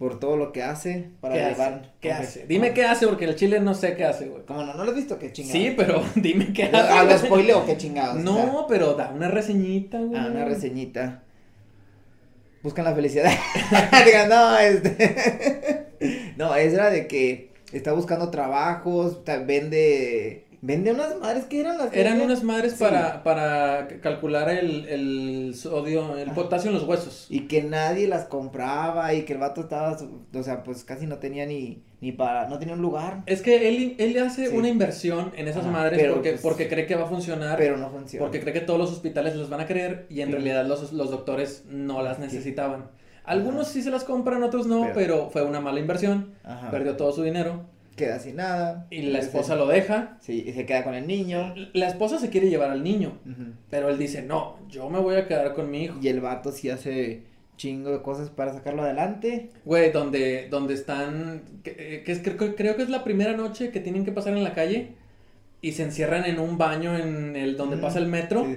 [0.00, 1.72] por todo lo que hace para ¿Qué llevar.
[1.74, 1.90] hace?
[2.00, 2.46] ¿Qué hace?
[2.46, 4.46] Dime qué hace, porque el chile no sé qué hace, güey.
[4.46, 4.72] ¿Cómo no?
[4.72, 5.18] ¿No lo has visto?
[5.18, 5.52] ¿Qué chingada?
[5.52, 6.74] Sí, pero dime qué hace.
[6.74, 8.16] ¿Ah, lo spoileo o qué chingados?
[8.16, 10.18] O sea, No, pero da una reseñita, güey.
[10.18, 11.22] Ah, una reseñita.
[12.62, 13.30] Buscan la felicidad.
[14.06, 15.88] Digan, no, este.
[16.38, 20.46] no, es la de que está buscando trabajos, vende.
[20.62, 22.26] Vende unas madres que eran las que Eran vendía?
[22.34, 22.78] unas madres Sí.
[22.84, 26.34] para, para calcular el, el sodio, el Ajá.
[26.34, 27.26] potasio en los huesos.
[27.30, 29.96] Y que nadie las compraba y que el vato estaba,
[30.34, 33.68] o sea, pues casi no tenía ni, ni para, no tenía un lugar, Es que
[33.68, 34.56] él, él hace Sí.
[34.56, 37.56] una inversión en esas Ajá, madres porque, pues, porque cree que va a funcionar.
[37.56, 38.22] pero no funciona.
[38.26, 40.32] Porque cree que todos los hospitales los van a creer y en Sí.
[40.34, 42.90] realidad los, los doctores no las necesitaban.
[43.24, 43.72] Algunos Ajá.
[43.72, 46.34] sí se las compran, otros no, Pero- pero, fue una mala inversión.
[46.44, 46.70] Ajá.
[46.70, 47.64] Perdió todo su dinero
[48.00, 48.86] Queda sin nada.
[48.90, 50.16] y la esposa lo deja.
[50.20, 51.54] Sí, y se queda con el niño.
[51.72, 53.18] La esposa se quiere llevar al niño,
[53.68, 55.98] pero él dice, no, yo me voy a quedar con mi hijo.
[56.00, 57.22] Y el vato sí hace
[57.56, 59.50] chingo de cosas para sacarlo adelante.
[59.66, 63.70] Güey, donde, donde están, que, eh, que es, creo, creo que es la primera noche
[63.70, 64.92] que tienen que pasar en la calle
[65.60, 68.46] y se encierran en un baño en el donde pasa el metro.
[68.46, 68.56] Sí.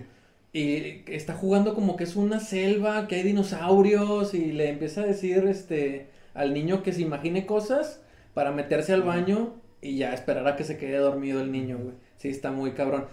[0.53, 5.05] y está jugando como que es una selva, que hay dinosaurios y le empieza a
[5.05, 7.99] decir este al niño que se imagine cosas
[8.33, 11.95] para meterse al baño y ya esperar a que se quede dormido el niño, güey.
[12.17, 13.05] Sí, está muy cabrón.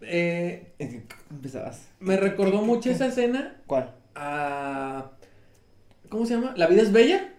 [0.00, 0.72] Eh,
[1.30, 1.88] Empezabas.
[2.00, 3.92] me recordó mucho esa escena ¿Cuál?
[4.14, 5.10] a...
[6.08, 6.54] ¿Cómo se llama?
[6.56, 7.32] ¿La vida es bella?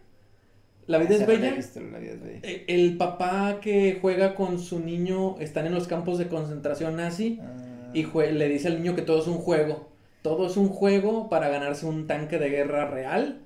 [0.85, 1.53] ¿La vida Esa es bella?
[1.55, 2.39] visto, la vida es bella.
[2.43, 7.39] Eh, El papá que juega con su niño están en los campos de concentración nazi
[7.41, 9.89] Ah, y le dice al niño que todo es un juego.
[10.21, 13.41] Todo es un juego para ganarse un tanque de guerra real.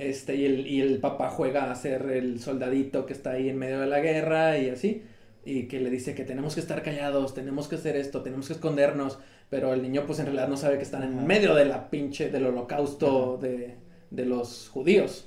[0.00, 3.58] Este, y el, y el papá juega a ser el soldadito que está ahí en
[3.58, 5.02] medio de la guerra y así.
[5.44, 8.54] Y que le dice que tenemos que estar callados, tenemos que hacer esto, tenemos que
[8.54, 9.18] escondernos.
[9.50, 12.30] Pero el niño pues en realidad no sabe que están en medio de la pinche,
[12.30, 13.74] del holocausto de,
[14.10, 15.26] de los judíos.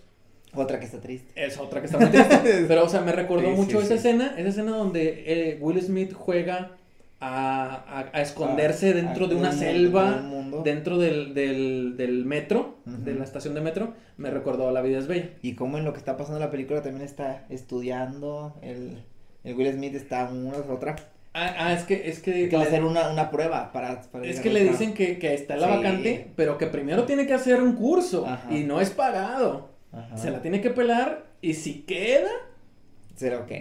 [0.55, 1.31] Otra que está triste.
[1.35, 2.65] Es otra que está muy triste.
[2.67, 3.93] Pero, o sea, me recordó Sí, mucho sí, esa sí.
[3.95, 6.77] escena, esa escena donde eh, Will Smith juega
[7.25, 10.21] a, a- a esconderse Ah, dentro de una mundo, selva,
[10.63, 13.93] dentro del, del, del metro, de la estación de metro.
[14.17, 15.29] Me recordó La vida es bella.
[15.41, 19.03] Y como en lo que está pasando en la película también está estudiando, el,
[19.43, 20.95] el Will Smith está una tras otra.
[21.35, 24.01] Ah, ah, es que, es que, Que va a le- hacer una, una prueba para...
[24.01, 24.77] para es que le trabajo.
[24.79, 25.73] dicen que, que está en la Sí.
[25.77, 28.53] vacante, pero que primero tiene que hacer un curso Ajá.
[28.53, 29.69] y no es pagado.
[29.91, 30.15] Ajá.
[30.17, 32.29] Se la tiene que pelar y si queda.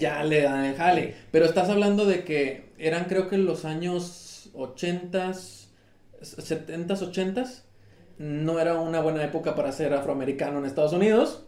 [0.01, 1.15] Ya le dan el jale.
[1.31, 5.33] Pero estás hablando de que eran creo que en los años 80,
[6.21, 7.45] 70, 80.
[8.19, 11.45] No era una buena época para ser afroamericano en Estados Unidos.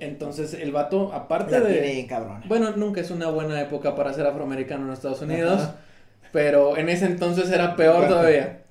[0.00, 1.74] Entonces el vato, aparte La de...
[1.74, 2.08] tiene.
[2.46, 5.62] Bueno, nunca es una buena época para ser afroamericano en Estados Unidos.
[5.62, 5.76] Ajá.
[6.32, 8.62] Pero en ese entonces era peor todavía.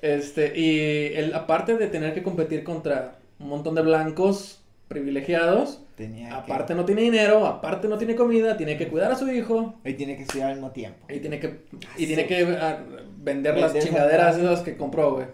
[0.00, 6.28] Este, y el, aparte de tener que competir contra un montón de blancos privilegiados, Tenía
[6.28, 9.74] que- Aparte no tiene dinero, aparte no tiene comida, tiene que cuidar a su hijo
[9.84, 11.06] Y tiene que estudiar al mismo tiempo.
[11.08, 11.60] y tiene que
[11.98, 12.78] y tiene que ah,
[13.18, 15.26] vender las chingaderas esas- esas que compró, güey.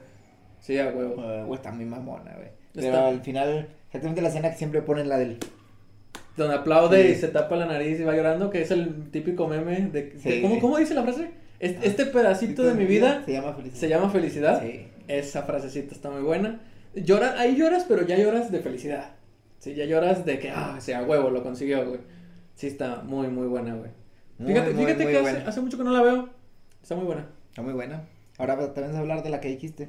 [0.61, 1.23] Sí, a huevo.
[1.23, 2.49] Eh, güey, está muy mamona, güey.
[2.75, 5.39] Pero Está- al final, exactamente la escena que siempre ponen la del...
[6.37, 7.13] Donde aplaude Sí.
[7.13, 10.19] y se tapa la nariz y va llorando, que es el típico meme de, de-
[10.21, 10.43] Sí.
[10.43, 11.31] ¿cómo, cómo dice la frase?
[11.61, 13.81] Es- Este, pedacito de mi vida Se llama felicidad.
[13.81, 14.61] se llama felicidad.
[14.63, 14.89] Sí.
[15.09, 16.61] Esa frasecita está muy buena.
[16.95, 19.13] Llora, ahí lloras, pero ya lloras de felicidad.
[19.67, 21.99] Sí, ya lloras de que, ah, sea huevo, lo consiguió, güey.
[22.55, 23.91] Sí, está muy, muy buena, güey.
[24.39, 26.29] Muy, Fíjate, muy, fíjate muy que hace, mucho que no la veo.
[26.81, 27.27] Está muy buena.
[27.49, 28.05] Está muy buena.
[28.39, 29.89] Ahora también vas a hablar de la que dijiste.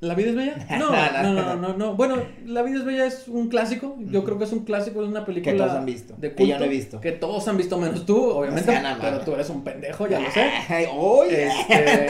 [0.00, 0.66] ¿La vida es bella?
[0.78, 1.96] No, no, no, no, no.
[1.96, 3.98] Bueno, La vida es bella es un clásico.
[3.98, 5.52] Yo creo que es un clásico, es una película.
[5.52, 7.00] Que todos han visto, De que yo culto, no he visto.
[7.02, 8.70] Que todos han visto menos tú, obviamente.
[8.70, 9.04] O sea, nada más.
[9.04, 10.40] pero tú eres un pendejo, ya lo sé.
[10.70, 10.86] Ay.
[11.28, 12.06] Este,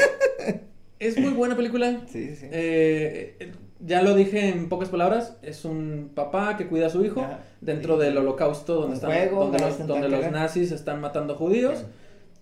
[1.00, 2.02] es muy buena película.
[2.06, 2.46] Sí, sí, sí.
[2.52, 3.52] Eh, eh,
[3.84, 5.36] ya lo dije en pocas palabras.
[5.42, 7.40] Es un papá que cuida a su hijo Ajá.
[7.60, 8.04] dentro Sí.
[8.04, 11.84] del holocausto donde, están, juego, donde, los, donde los nazis están matando judíos.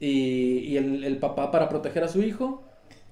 [0.00, 2.62] Y, y el, el papá para proteger a su hijo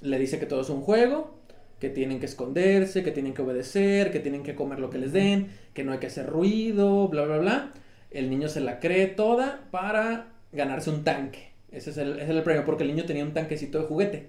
[0.00, 1.34] le dice que todo es un juego,
[1.80, 5.12] que tienen que esconderse, que tienen que obedecer, que tienen que comer lo que les
[5.12, 7.72] den, que no hay que hacer ruido, bla, bla, bla.
[8.10, 11.50] El niño se la cree toda para ganarse un tanque.
[11.72, 14.28] Ese es el, ese es el premio, porque el niño tenía un tanquecito de juguete.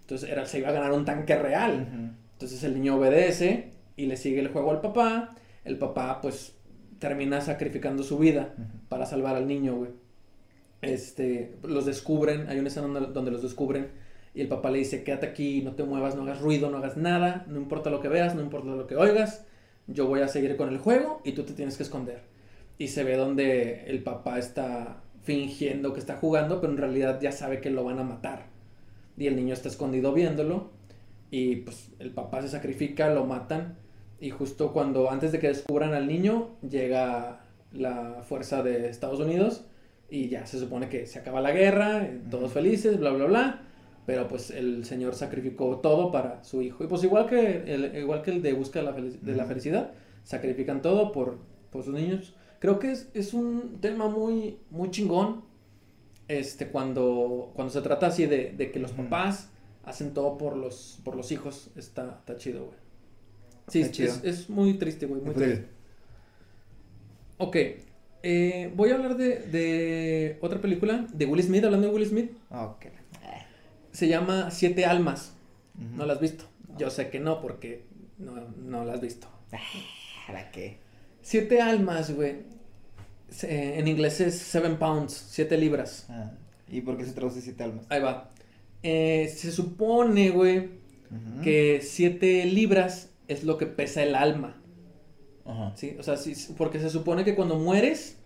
[0.00, 2.14] Entonces era, se iba a ganar un tanque real.
[2.38, 5.34] Entonces el niño obedece y le sigue el juego al papá.
[5.64, 6.54] El papá pues
[7.00, 8.54] termina sacrificando su vida
[8.88, 9.90] para salvar al niño, güey.
[10.80, 13.88] Este, los descubren, hay una escena donde, donde los descubren
[14.34, 16.96] y el papá le dice, quédate aquí, no te muevas, no hagas ruido, no hagas
[16.96, 19.44] nada, no importa lo que veas, no importa lo que oigas,
[19.88, 22.20] yo voy a seguir con el juego y tú te tienes que esconder.
[22.78, 27.32] Y se ve donde el papá está fingiendo que está jugando, pero en realidad ya
[27.32, 28.46] sabe que lo van a matar.
[29.16, 30.77] Y el niño está escondido viéndolo
[31.30, 33.76] y pues el papá se sacrifica, lo matan
[34.20, 37.40] y justo cuando antes de que descubran al niño llega
[37.72, 39.64] la fuerza de Estados Unidos
[40.10, 43.62] y ya se supone que se acaba la guerra, eh, todos felices, bla bla bla,
[44.06, 46.82] pero pues el señor sacrificó todo para su hijo.
[46.82, 49.92] Y pues igual que el, igual que el de busca de la, de la felicidad,
[50.24, 51.38] sacrifican todo por,
[51.70, 52.34] por sus niños.
[52.58, 55.44] Creo que es, es un tema muy muy chingón
[56.26, 59.50] este cuando cuando se trata así de, de que los papás
[59.88, 62.78] hacen todo por los por los hijos, está está chido, güey.
[63.68, 64.12] Sí, es, chido.
[64.14, 65.66] es- es muy triste, güey, muy triste.
[67.38, 67.56] Ok,
[68.22, 72.32] eh, voy a hablar de, de otra película, de Will Smith, hablando de Will Smith.
[72.50, 72.86] Ok.
[73.92, 75.32] Se llama Siete Almas.
[75.96, 76.44] ¿No la has visto?
[76.76, 77.84] Yo sé que no, porque
[78.18, 79.28] no, no la has visto.
[80.26, 80.78] ¿Para qué?
[81.22, 82.36] Siete Almas, güey.
[83.42, 86.06] En inglés es Seven Pounds, siete libras.
[86.08, 86.32] Ah,
[86.70, 87.84] ¿Y por qué se traduce siete almas?
[87.90, 88.30] Ahí va.
[88.82, 90.78] Eh, se supone, güey,
[91.42, 94.60] que siete libras es lo que pesa el alma.
[95.44, 95.72] Ajá.
[95.76, 95.96] ¿sí?
[95.98, 98.18] O sea, sí, porque se supone que cuando mueres,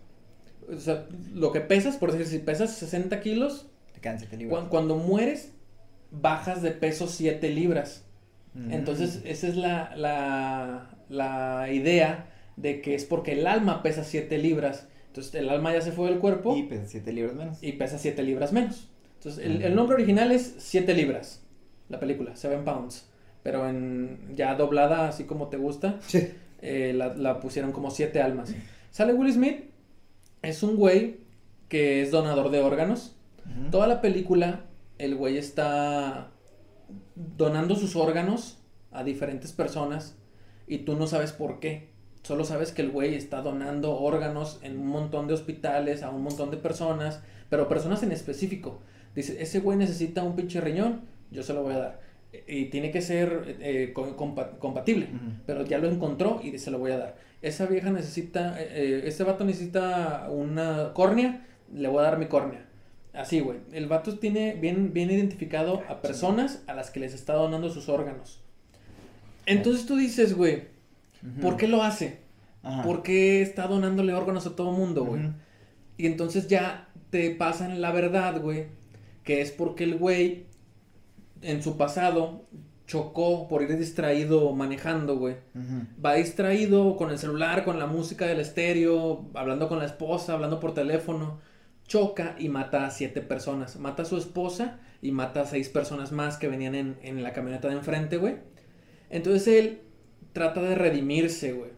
[0.69, 3.67] o sea, lo que pesas, por decir, si pesas 60 kilos,
[4.63, 4.69] Te.
[4.69, 5.53] Cuando mueres,
[6.11, 8.05] bajas de peso 7 libras.
[8.69, 14.37] Entonces, esa es la, la, la idea de que es porque el alma pesa 7
[14.37, 14.87] libras.
[15.07, 16.55] Entonces, el alma ya se fue del cuerpo.
[16.55, 17.63] Y pesa 7 libras menos.
[17.63, 18.91] Y pesa 7 libras menos.
[19.23, 21.41] Entonces, el, el nombre original es 7 libras.
[21.87, 23.09] La película, 7 pounds.
[23.41, 25.99] Pero en ya doblada, así como te gusta,
[26.61, 28.55] eh, la, la, pusieron como siete almas.
[28.89, 29.65] Sale Will Smith,
[30.41, 31.17] es un güey
[31.67, 33.15] que es donador de órganos.
[33.71, 34.61] Toda la película,
[34.97, 36.31] el güey está
[37.15, 38.59] donando sus órganos
[38.91, 40.15] a diferentes personas
[40.65, 41.89] y tú no sabes por qué.
[42.21, 46.23] Solo sabes que el güey está donando órganos en un montón de hospitales a un
[46.23, 48.79] montón de personas, pero personas en específico.
[49.15, 52.03] Dice, ese güey necesita un pinche riñón, yo se lo voy a dar
[52.47, 55.07] y tiene que ser eh, compatible,
[55.45, 57.15] pero ya lo encontró y se lo voy a dar.
[57.41, 62.27] Esa vieja necesita, eh, eh, este vato necesita una córnea, le voy a dar mi
[62.27, 62.65] córnea.
[63.13, 63.59] Así, güey.
[63.71, 67.87] El vato tiene bien, bien identificado a personas a las que les está donando sus
[67.87, 68.41] órganos.
[69.45, 70.63] Entonces tú dices, güey,
[71.41, 72.21] ¿por qué lo hace?
[72.83, 75.21] ¿Por qué está donándole órganos a todo mundo, güey?
[75.97, 78.65] Y entonces ya te pasan la verdad, güey,
[79.23, 80.45] que es porque el güey
[81.41, 82.45] en su pasado
[82.85, 85.37] chocó por ir distraído manejando, güey.
[86.03, 90.59] Va distraído con el celular, con la música del estéreo, hablando con la esposa, hablando
[90.59, 91.39] por teléfono.
[91.87, 93.77] Choca y mata a siete personas.
[93.77, 97.33] Mata a su esposa y mata a seis personas más que venían en, en la
[97.33, 98.35] camioneta de enfrente, güey.
[99.09, 99.81] Entonces él
[100.33, 101.71] trata de redimirse, güey.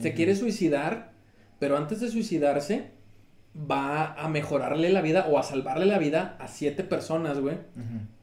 [0.00, 1.12] Se quiere suicidar,
[1.58, 2.90] pero antes de suicidarse
[3.54, 7.58] va a mejorarle la vida o a salvarle la vida a siete personas, güey.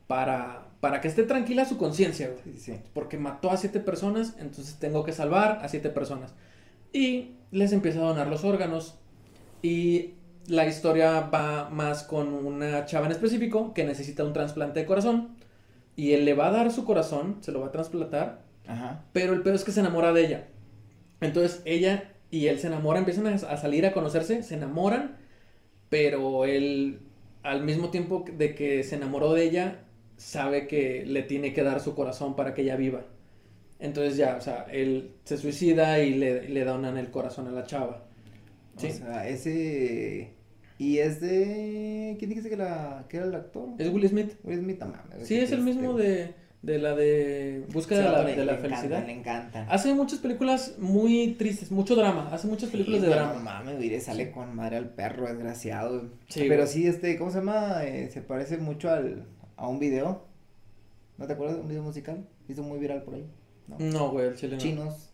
[0.08, 2.58] Para para que esté tranquila su conciencia, güey.
[2.58, 6.34] Sí, Porque mató a siete personas, entonces tengo que salvar a siete personas.
[6.94, 8.98] Y les empieza a donar los órganos.
[9.62, 10.14] Y
[10.48, 15.36] la historia va más con una chava en específico que necesita un trasplante de corazón.
[15.98, 18.44] Y él le va a dar su corazón, se lo va a trasplantar.
[18.66, 19.04] Ajá.
[19.12, 20.48] Pero el peor es que se enamora de ella.
[21.20, 25.18] Entonces ella y él se enamoran, empiezan a, a salir a conocerse, se enamoran.
[25.90, 27.00] Pero él,
[27.44, 29.86] al mismo tiempo de que se enamoró de ella,
[30.18, 33.06] sabe que le tiene que dar su corazón para que ella viva.
[33.80, 37.66] Entonces ya, o sea, él se suicida y le, le donan el corazón a la
[37.66, 38.06] chava.
[38.78, 38.88] ¿Sí?
[38.88, 40.34] O sea, ese...
[40.78, 42.16] Y es de...
[42.20, 43.06] ¿Quién dijiste que, la...
[43.10, 43.70] que era el actor?
[43.78, 44.34] Es Will Smith.
[44.44, 48.46] Will Smith, no Sí, es el mismo de, de la de Búsqueda de la, de
[48.46, 49.06] la felicidad.
[49.06, 49.66] le encanta.
[49.70, 52.30] Hace muchas películas muy tristes, mucho drama.
[52.32, 53.34] Hace muchas películas de drama.
[53.34, 56.10] No mames, sale con madre al perro, desgraciado.
[56.34, 57.86] Pero sí, este, ¿cómo se llama?
[57.86, 59.26] Eh, se parece mucho al
[59.60, 60.26] a un video.
[61.18, 62.26] ¿No te acuerdas de un video musical?
[62.48, 63.30] Hizo muy viral por ahí.
[63.78, 64.62] No, güey, al chile no.
[64.62, 65.10] Chinos.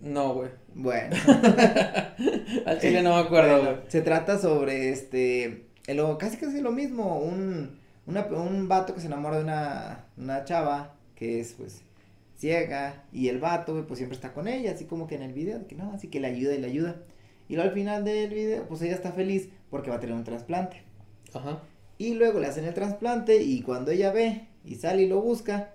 [0.00, 0.50] No, güey.
[0.74, 1.16] Bueno.
[2.66, 3.76] al chile no me acuerdo, güey.
[3.88, 5.66] se trata sobre este.
[5.86, 7.18] El, casi casi lo mismo.
[7.18, 11.82] Un, una, un vato que se enamora de una, una chava que es, pues,
[12.36, 13.04] ciega.
[13.12, 15.66] Y el vato, pues siempre está con ella, así como que en el video.
[15.68, 16.96] Que no, así que le ayuda y le ayuda.
[17.48, 20.24] Y luego al final del video, pues ella está feliz porque va a tener un
[20.24, 20.82] trasplante.
[21.34, 21.60] Ajá.
[21.98, 25.74] Y luego le hacen el trasplante y cuando ella ve y sale y lo busca,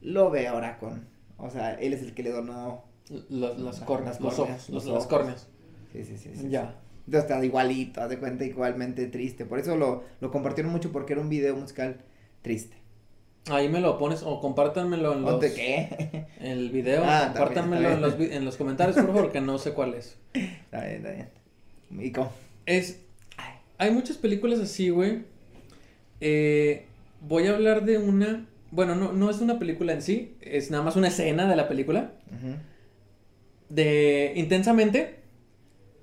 [0.00, 1.08] lo ve ahora con,
[1.38, 2.84] o sea, él es el que le donó
[3.30, 5.48] los, las córneas, los ojos, los, las córneas.
[5.92, 6.74] Sí, sí, sí, Ya.
[7.10, 9.44] Está igualito, haz de cuenta igualmente triste.
[9.44, 12.00] Por eso lo, lo compartieron mucho porque era un video musical
[12.42, 12.76] triste.
[13.50, 15.44] Ahí me lo pones o compártanmelo en los...
[15.44, 16.26] qué?
[16.40, 19.94] El video, ah, compártanmelo en los, en los comentarios, por favor, que no sé cuál
[19.94, 20.16] es.
[20.32, 21.28] Está bien, está bien.
[21.98, 22.32] ¿Y cómo?
[22.64, 23.00] Es...
[23.76, 25.24] Hay muchas películas así, güey,
[26.20, 26.86] eh,
[27.20, 28.46] voy a hablar de una.
[28.70, 31.68] Bueno, no, no es una película en sí, es nada más una escena de la
[31.68, 32.12] película.
[33.68, 35.23] De Intensamente.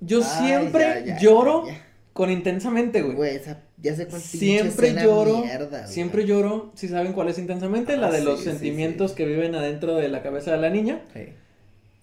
[0.04, 1.64] Yo siempre lloro
[2.12, 3.16] con Intensamente, güey.
[3.16, 3.40] Güey,
[3.78, 5.42] ya sé cuál Siempre lloro.
[5.86, 6.72] siempre lloro.
[6.74, 10.22] Si saben cuál es Intensamente, la ah, de los sentimientos que viven adentro de la
[10.22, 11.00] cabeza de la niña.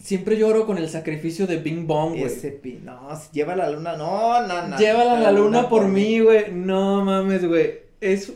[0.01, 2.23] Siempre lloro con el sacrificio de Bing Bong, güey.
[2.23, 4.77] Ese no, llévala a la luna, no, no, no.
[4.77, 6.51] Llévala a la, luna, por mí, güey.
[6.53, 8.33] No mames, güey es,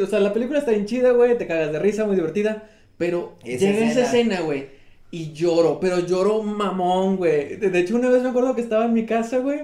[0.00, 3.36] o sea, la película está bien chida, güey, te cagas de risa, muy divertida, pero
[3.44, 4.68] llega esa escena, güey,
[5.14, 7.54] y lloro, pero lloro mamón, güey.
[7.54, 9.60] De hecho, una vez me acuerdo que estaba en mi casa, güey,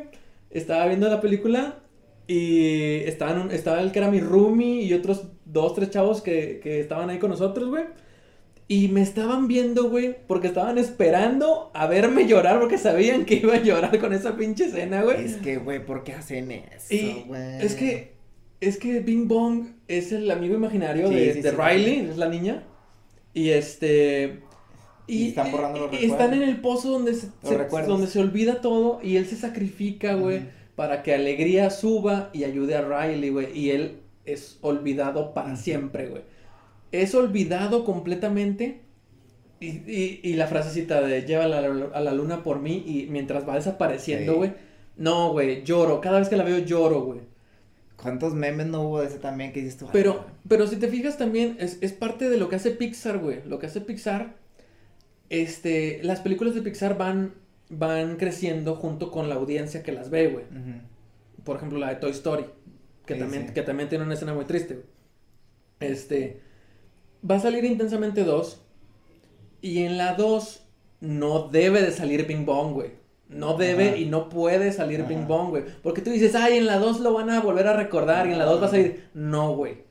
[0.48, 1.80] estaba viendo la película
[2.28, 6.78] y estaba, estaba el que era mi roomie y otros dos, tres chavos que, que
[6.78, 7.82] estaban ahí con nosotros, güey.
[8.68, 13.54] Y me estaban viendo, güey, porque estaban esperando a verme llorar porque sabían que iba
[13.54, 15.24] a llorar con esa pinche escena, güey.
[15.24, 17.60] Es que, güey, ¿por qué hacen eso, güey?
[17.60, 18.12] Es que
[18.60, 22.62] es que Bing Bong es el amigo imaginario de, Riley, es la niña.
[23.34, 24.42] Y este.
[25.10, 26.12] Y, están borrando los recuerdos.
[26.12, 27.28] Están en el pozo donde se,
[27.86, 30.42] donde se olvida todo y él se sacrifica, güey,
[30.76, 33.58] para que Alegría suba y ayude a Riley, güey.
[33.58, 36.22] Y él es olvidado para siempre, güey.
[36.92, 38.80] Es olvidado completamente
[39.60, 43.06] Y, y, y la frasecita de llévala a la, a la luna por mí y
[43.10, 44.38] mientras va desapareciendo, Sí.
[44.38, 44.52] güey.
[44.96, 46.00] No, güey, lloro.
[46.00, 47.20] Cada vez que la veo lloro, güey.
[47.96, 49.86] ¿Cuántos memes no hubo de ese también que dices tú?
[49.92, 53.40] Pero, pero si te fijas también, es, es parte de lo que hace Pixar, güey.
[53.46, 54.36] Lo que hace Pixar,
[55.30, 57.34] este, las películas de Pixar van,
[57.70, 60.44] van creciendo junto con la audiencia que las ve, güey.
[61.44, 62.44] Por ejemplo, la de Toy Story,
[63.06, 63.54] que, Sí, también, sí.
[63.54, 64.86] que también tiene una escena muy triste, güey.
[65.80, 66.40] Este,
[67.28, 68.60] va a salir Intensamente 2,
[69.62, 70.66] y en la 2
[71.00, 72.90] no debe de salir Bing Bong, güey.
[73.28, 73.96] No debe Ajá.
[73.96, 75.08] y no puede salir Ajá.
[75.08, 75.62] Bing Bong, güey.
[75.82, 78.38] Porque tú dices, ay, en la 2 lo van a volver a recordar y en
[78.38, 79.08] la 2 va a salir.
[79.14, 79.84] No, güey.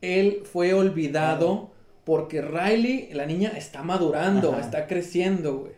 [0.00, 1.70] Él fue olvidado
[2.04, 4.60] porque Riley, la niña, está madurando, Ajá.
[4.60, 5.72] está creciendo, güey.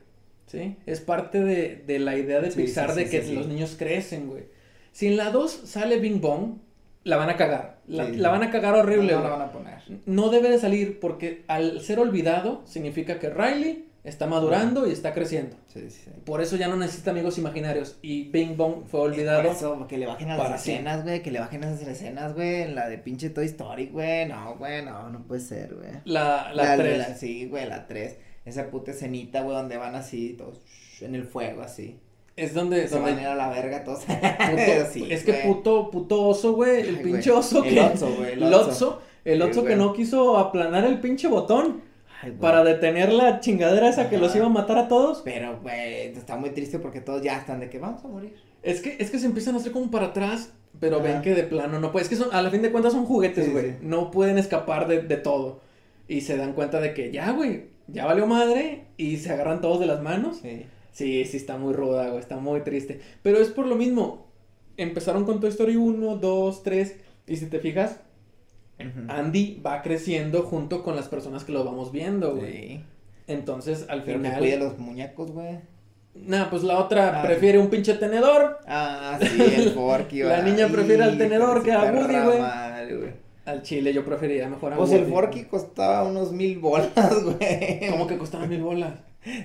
[0.46, 0.76] ¿Sí?
[0.86, 4.28] Es parte de, de la idea de Sí, Pixar sí, de que los niños crecen,
[4.28, 4.44] güey.
[4.92, 6.58] Si en la 2 sale Bing Bong,
[7.04, 7.78] la van a cagar.
[7.88, 9.78] La, van a cagar horrible, No, no la van a poner.
[10.06, 15.12] No debe de salir porque al ser olvidado significa que Riley está madurando y está
[15.12, 15.56] creciendo.
[15.66, 16.10] Sí, sí, sí.
[16.24, 17.98] Por eso ya no necesita amigos imaginarios.
[18.00, 19.42] Y Bing Bong fue Por olvidado.
[19.50, 22.62] eso, que le bajen a las escenas, güey, que le bajen a esas escenas, güey,
[22.62, 25.90] en la de pinche Toy Story, güey, no, güey, no, no puede ser, güey.
[26.04, 26.98] La, la, de 3.
[26.98, 30.60] la- sí, güey, la 3, esa puta escenita, güey, donde van así, todos
[31.02, 31.98] en el fuego, así,
[32.36, 36.22] Es donde, se donde van a la verga todos, puto- Sí, es que puto, puto
[36.28, 36.80] oso, güey.
[36.88, 37.40] El Ay, pinche güey.
[37.40, 37.80] oso El que.
[37.80, 39.02] Otso, güey, el el oso.
[39.24, 41.82] El oso que no quiso aplanar el pinche botón
[42.22, 45.22] Ay, para detener la chingadera esa que los iba a matar a todos.
[45.24, 48.34] Pero, güey, está muy triste porque todos ya están de que vamos a morir.
[48.62, 51.04] Es que, es que se empiezan a hacer como para atrás, pero Ajá.
[51.04, 52.04] ven que de plano no puede.
[52.04, 53.70] Es que son, a la fin de cuentas son juguetes, Sí, güey.
[53.72, 53.76] sí.
[53.82, 55.60] No pueden escapar de, de todo.
[56.08, 58.84] Y se dan cuenta de que ya, güey, ya valió madre.
[58.96, 60.38] Y se agarran todos de las manos.
[60.42, 60.66] Sí.
[60.92, 62.20] Sí, sí, está muy ruda, güey.
[62.20, 63.00] Está muy triste.
[63.22, 64.26] Pero es por lo mismo.
[64.78, 66.96] Empezaron con Toy Story 1, 2, 3.
[67.26, 68.00] Y si te fijas,
[69.08, 72.52] Andy va creciendo junto con las personas que lo vamos viendo, güey.
[72.52, 72.80] Sí.
[73.26, 74.38] Entonces, al Pero que final.
[74.40, 75.58] cuide los muñecos, güey.
[76.14, 78.58] Nah, pues la otra Ah, prefiere un pinche tenedor.
[78.66, 83.16] Ah, sí, el Forky, La niña prefiere al tenedor que a Woody, güey.
[83.44, 85.06] Al chile yo preferiría mejor a Pues el.
[85.06, 86.90] Forky costaba unos mil bolas,
[87.24, 87.88] güey.
[87.90, 88.94] Como que costaba mil bolas.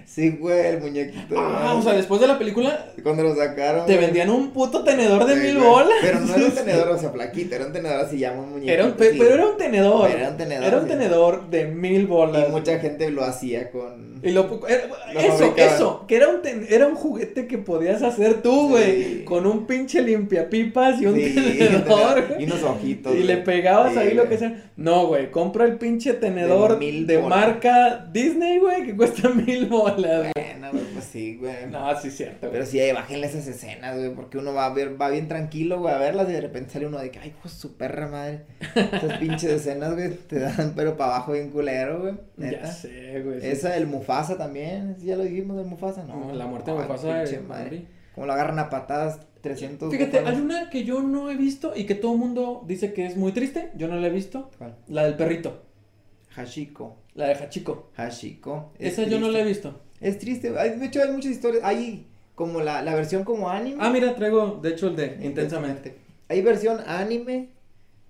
[0.05, 1.35] Sí, güey, el muñequito.
[1.37, 1.77] Ah, güey.
[1.79, 3.85] o sea, después de la película Cuando lo sacaron.
[3.85, 4.05] te güey.
[4.05, 5.67] vendían un puto tenedor de Sí, mil güey.
[5.69, 5.97] bolas.
[6.01, 8.73] Pero no era un tenedor, o sea, flaquito, era un tenedor así, llama un muñequito.
[8.73, 9.17] Era un, pe- sí.
[9.19, 10.07] Pero era un tenedor.
[10.07, 12.45] Pero era un tenedor, Era un tenedor de mil bolas.
[12.47, 14.11] Y mucha gente lo hacía con.
[14.23, 15.73] Y lo, era- Lo eso, fabricaban.
[15.75, 19.21] eso, que era un, ten- era un juguete que podías hacer tú, güey, Sí.
[19.25, 21.15] con un pinche limpiapipas y un
[21.57, 23.15] tenedor, y unos ojitos.
[23.15, 23.43] y le güey.
[23.43, 24.29] pegabas ahí lo güey.
[24.29, 24.63] que sea.
[24.77, 30.31] No, güey, compra el pinche tenedor De de marca Disney, güey, que cuesta mil bolas.
[30.35, 31.67] Bueno, güey, pues sí, güey.
[31.71, 32.49] No, sí es cierto.
[32.51, 35.79] Pero sí, eh, bájenle esas escenas, güey, porque uno va a ver, va bien tranquilo,
[35.79, 38.45] güey, a verlas y de repente sale uno de que, ay, pues su perra madre.
[38.75, 42.13] Esas pinches escenas, güey, te dan pero para abajo bien culero, güey.
[42.37, 42.61] Neta.
[42.61, 43.39] Ya sé, güey.
[43.41, 46.27] Esa del Mufasa también, ¿sí ya lo dijimos del Mufasa, ¿no?
[46.27, 47.23] No, la muerte de Ay, Mufasa.
[47.23, 47.85] pinche eh, madre.
[48.13, 49.91] Como lo agarran a patadas 300.
[49.91, 50.39] Fíjate, búfalos.
[50.39, 53.17] hay una que yo no he visto y que todo el mundo dice que es
[53.17, 53.71] muy triste.
[53.75, 54.51] Yo no la he visto.
[54.57, 54.75] ¿Cuál?
[54.87, 55.63] La del perrito.
[56.29, 57.00] Hashiko.
[57.15, 57.89] La de Hachiko.
[57.95, 58.71] Hashiko.
[58.79, 59.81] Es Esa yo no la he visto.
[59.99, 63.77] Es triste, hay- de hecho hay muchas historias, hay como la, la versión como anime.
[63.79, 65.95] Ah, mira, traigo, de hecho, el de Intensamente.
[66.29, 67.49] Hay versión anime,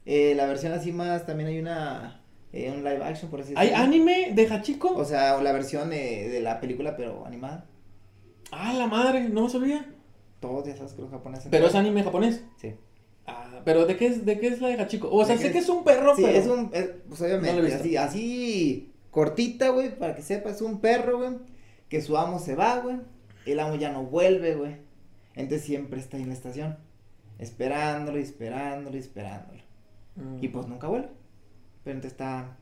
[0.06, 2.22] eh, la versión así más, también hay una,
[2.54, 3.84] eh, un live action por así ¿Hay decirlo.
[3.86, 4.96] anime de Hachiko?
[4.96, 7.66] O sea, la versión eh, de la película pero animada.
[8.52, 9.86] ah, la madre, no sabía.
[10.40, 11.48] Todos ya sabes que los japoneses.
[11.52, 12.44] Pero es anime japonés.
[12.58, 12.74] Sí.
[13.28, 15.10] Ah, pero ¿de qué es, de qué es la de Hachiko?
[15.12, 15.66] O sea, ¿De sé que es?
[15.66, 16.38] es un perro, Sí, pero...
[16.38, 21.32] es un, es- pues obviamente, así cortita, güey, para que sepas, un perro, güey,
[21.90, 22.98] que su amo se va, güey,
[23.46, 24.78] el amo ya no vuelve, güey,
[25.36, 26.78] entonces siempre está ahí en la estación,
[27.40, 29.60] esperándolo y esperándolo y esperándolo,
[30.16, 30.44] Mm.
[30.44, 31.10] y pues nunca vuelve,
[31.84, 32.58] pero entonces está...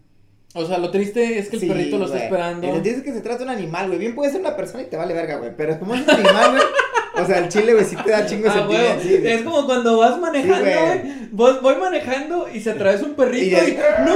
[0.56, 2.68] O sea, lo triste es que el Sí, perrito lo está esperando.
[2.68, 4.88] El dices que se trata de un animal, güey, bien puede ser una persona y
[4.88, 6.64] te vale verga, güey, pero como es un animal, güey,
[7.24, 9.28] o sea, el chile, güey, sí te da chingo Ah, sí, güey.
[9.32, 11.00] es como cuando vas manejando, Sí, güey.
[11.02, 11.28] güey.
[11.32, 13.70] Vos- voy manejando y se atraviesa un perrito y.
[13.72, 14.16] Y- No, no, no,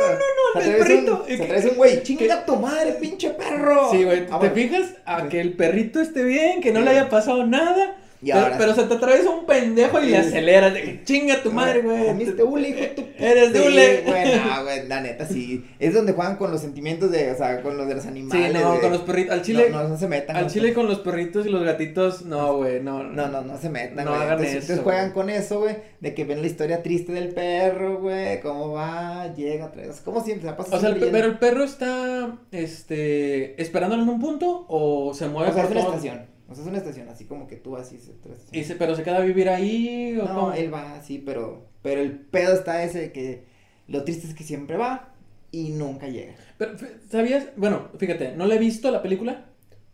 [0.00, 1.24] no, no, no, El perrito.
[1.28, 3.90] un- Se atraviesa un güey, chinga tu madre, pinche perro.
[3.90, 4.54] Sí, güey, Ah, ¿te bueno.
[4.54, 4.94] fijas?
[5.04, 6.84] A que el perrito esté bien, que no Sí.
[6.84, 7.96] le haya pasado nada.
[8.20, 8.80] Y pero, ahora pero sí.
[8.80, 10.28] se te atraviesa un pendejo y le Sí.
[10.28, 12.06] aceleras de chinga tu madre, güey.
[12.06, 14.02] Comiste hule, hijo tu Eres de Sí, hule.
[14.06, 15.64] güey, no, güey, la neta, sí.
[15.78, 18.52] Es donde juegan con los sentimientos de, o sea, con los de los Sí, animales.
[18.60, 19.32] no, de- con los perritos.
[19.34, 20.34] Al chile, No, no, no se metan.
[20.36, 23.04] al con- chile con los perritos y los gatitos, no, güey, no.
[23.04, 24.14] No, no, no se metan, No güey.
[24.22, 27.28] hagan entonces, eso, entonces juegan con eso, güey, de que ven la historia triste del
[27.28, 31.26] perro, güey, cómo va, llega otra vez, como siempre, se pasa O sea, el pero
[31.28, 35.50] el perro está, este, esperándolo en un punto o se mueve.
[35.50, 35.94] O sea, es por una todo?
[35.96, 38.12] estación, o sea, es una estación, así como que tú vas y se.
[38.52, 40.52] Y se, pero se queda a vivir ahí o No, cómo?
[40.52, 43.44] él va así, pero, pero el pedo está ese de que
[43.86, 45.12] lo triste es que siempre va
[45.52, 46.34] y nunca llega.
[46.56, 46.72] Pero,
[47.10, 47.46] ¿sabías?
[47.56, 49.46] Bueno, fíjate, no le he visto la película,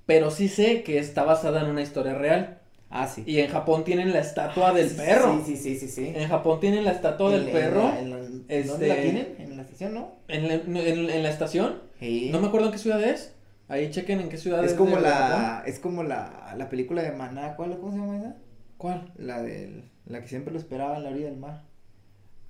[0.07, 2.61] pero sí sé que está basada en una historia real.
[2.91, 3.25] Ah, sí.
[3.27, 5.43] Y en Japón tienen la estatua del perro.
[5.45, 6.13] Sí, sí, sí, sí, sí.
[6.15, 7.93] En Japón tienen la estatua del perro.
[7.99, 9.35] En la, este, ¿Dónde la tienen?
[9.39, 10.13] ¿En la estación, no?
[10.29, 10.77] En la, en,
[11.11, 11.83] en la estación.
[11.99, 12.29] Sí.
[12.31, 13.34] No me acuerdo en qué ciudad es.
[13.69, 14.73] Ahí chequen en qué ciudad es.
[14.73, 18.19] Es como de la, es como la, la película de Maná, ¿cuál, ¿cómo se llama
[18.19, 18.37] esa?
[18.77, 19.13] ¿Cuál?
[19.17, 21.63] La del, la que siempre lo esperaba en la orilla del mar.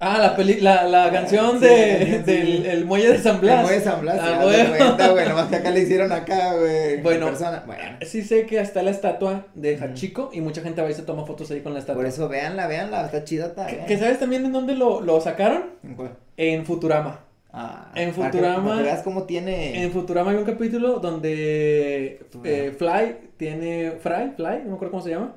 [0.00, 2.22] Ah, la peli, la, la canción sí, de, sí, sí.
[2.24, 3.60] del el muelle de San Blas.
[3.60, 4.76] El muelle de San Blas, Ah, bueno.
[4.76, 7.62] cuenta, güey, nomás que acá le hicieron acá, güey, en Bueno, persona.
[7.64, 9.78] Bueno, Sí sé que está la estatua de.
[9.78, 12.02] Hachiko y mucha gente va y se toma fotos ahí con la estatua.
[12.02, 13.84] por eso véanla, véanla, está chidota, ¿Que, eh.
[13.86, 15.70] que sabes también en dónde lo, lo sacaron?
[15.84, 16.10] ¿En cuál?
[16.36, 17.20] En Futurama.
[17.56, 19.82] Ah, En Futurama- para que veas cómo tiene.
[19.84, 22.48] En Futurama hay un capítulo donde Futurama.
[22.56, 23.92] eh, Fly tiene.
[24.00, 25.36] Fry, Fly, no me acuerdo cómo se llama.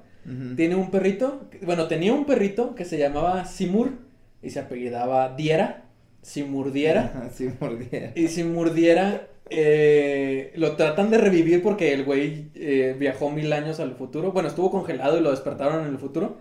[0.57, 1.41] Tiene un perrito.
[1.65, 3.91] Bueno, tenía un perrito que se llamaba Simur
[4.43, 5.83] y se apellidaba Diera.
[6.21, 7.29] Simur Diera.
[7.33, 8.11] Sí, mordiera.
[8.15, 13.79] Y Simur Diera eh, lo tratan de revivir porque el güey eh, viajó mil años
[13.79, 14.31] al futuro.
[14.33, 16.37] Bueno, estuvo congelado y lo despertaron en el futuro.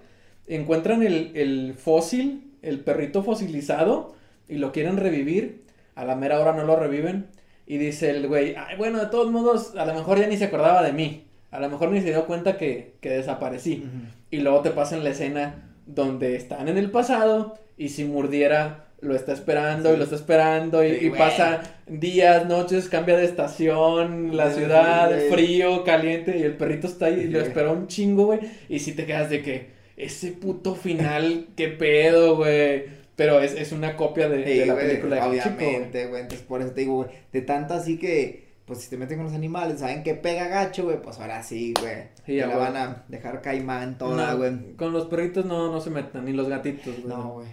[0.49, 4.15] Encuentran el, el fósil, el perrito fosilizado
[4.49, 5.66] y lo quieren revivir.
[5.97, 7.27] A la mera hora no lo reviven.
[7.67, 10.45] Y dice el güey, "Ay, bueno, de todos modos, a lo mejor ya ni se
[10.45, 11.25] acordaba de mí.
[11.51, 13.85] A lo mejor ni se dio cuenta que, que desaparecí.
[14.31, 19.15] Y luego te pasan la escena donde están en el pasado y si Murdiera lo
[19.15, 19.99] está esperando y Sí.
[19.99, 25.31] lo está esperando y, Sí, pasa días, noches, cambia de estación, la Sí, ciudad, güey.
[25.31, 27.47] frío, caliente y el perrito está ahí y lo Sí.
[27.47, 28.41] espera un chingo, güey.
[28.69, 32.85] Y si te quedas de que ese puto final, qué pedo, güey.
[33.17, 35.23] Pero es, es una copia de, Sí, de la güey, película de.
[35.23, 36.23] Obviamente, güey.
[36.23, 37.09] Entonces, por eso te digo, güey.
[37.33, 40.85] De tanto así que, pues si te meten con los animales, saben que pega gacho,
[40.85, 41.01] güey.
[41.01, 41.95] Pues ahora sí, güey.
[42.27, 44.75] Sí, Te la van a dejar caimán toda, No, güey.
[44.77, 47.07] con los perritos no, no se metan, ni los gatitos, güey.
[47.09, 47.47] No, güey.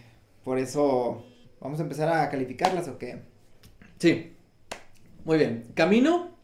[0.43, 1.26] Por eso,
[1.61, 3.20] ¿vamos a empezar a calificarlas o qué?
[3.99, 4.34] Sí.
[5.24, 5.68] Muy bien.
[5.76, 6.36] Camino,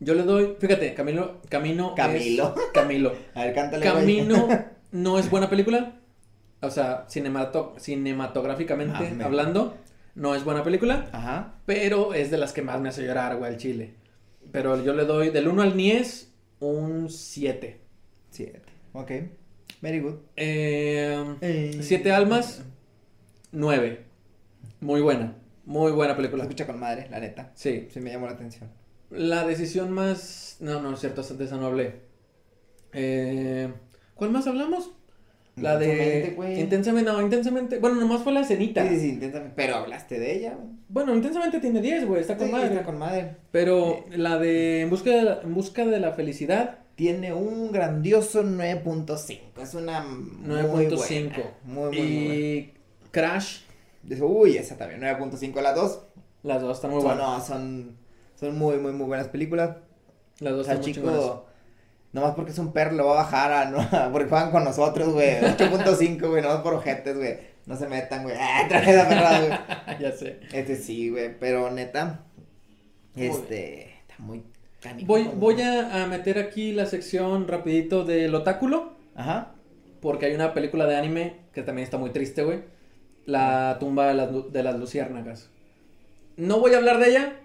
[0.00, 1.90] yo le doy, fíjate, Camilo, Camino.
[1.90, 2.54] es- Camilo.
[2.74, 3.12] Camilo.
[3.34, 3.82] A ver, cántale.
[3.82, 4.46] Camino
[4.92, 5.94] no es buena película.
[6.60, 9.24] O sea, cinemato- cinematográficamente Mame.
[9.24, 9.76] hablando,
[10.14, 11.08] no es buena película.
[11.12, 11.54] Ajá.
[11.66, 13.94] Pero es de las que más me hace llorar, güey, al chile.
[14.50, 17.80] Pero yo le doy del 1 al 10 un 7.
[18.30, 18.62] Siete.
[18.92, 19.10] Ok.
[19.80, 20.14] Very good.
[20.36, 22.62] Eh, Siete almas,
[23.52, 24.04] 9.
[24.80, 25.34] Muy buena.
[25.64, 26.42] Muy buena Se película.
[26.44, 27.52] escucha con madre, la neta.
[27.54, 27.88] Sí.
[27.92, 28.70] Sí me llamó la atención.
[29.10, 30.56] La decisión más.
[30.60, 32.00] No, no es cierto, de esa no hablé.
[32.92, 33.72] Eh,
[34.14, 34.90] ¿Cuál más hablamos?
[35.60, 36.60] La Intensamente, de.
[36.60, 37.78] Intensamente, no, intensamente.
[37.78, 38.82] Bueno, nomás fue la escenita.
[38.82, 39.50] Sí, sí, sí, inténtame.
[39.54, 40.68] Pero hablaste de ella, güey.
[40.88, 42.68] Bueno, intensamente tiene 10, güey, está con Sí, madre.
[42.68, 43.36] está con madre.
[43.50, 48.42] Pero la de en busca de la, en busca de la felicidad, Tiene un grandioso
[48.42, 49.62] 9.5.
[49.62, 50.96] Es una muy 9.5.
[50.96, 51.42] buena.
[51.64, 52.34] Muy, muy, muy buena.
[52.34, 52.74] y
[53.12, 53.60] Crash,
[54.02, 55.60] Dice, Uy, esa también, 9.5.
[55.62, 56.00] Las dos
[56.42, 57.38] las dos están muy son, buenas.
[57.38, 57.96] no, son,
[58.36, 59.76] son muy, muy, muy buenas películas.
[60.40, 61.46] Las O dos sea, están muy chico,
[62.12, 63.78] nomás porque es un perro lo va a bajar a, no,
[64.12, 65.40] porque juegan con nosotros, güey.
[65.40, 67.38] 8.5, güey, nomás por ojetes, güey.
[67.66, 68.36] No se metan, güey.
[68.40, 69.98] Ah, traje esa perrada, güey.
[70.00, 70.40] ya sé.
[70.52, 72.24] Este sí, güey, pero neta,
[73.14, 74.44] este, está muy
[74.80, 75.06] canijo.
[75.06, 75.36] Voy, güey.
[75.36, 78.92] voy a, a meter aquí la sección rapidito del otáculo.
[79.14, 79.52] Ajá.
[80.00, 82.62] Porque hay una película de anime que también está muy triste, güey.
[83.26, 85.50] La tumba de las, de las luciérnagas.
[86.36, 87.40] No voy a hablar de ella.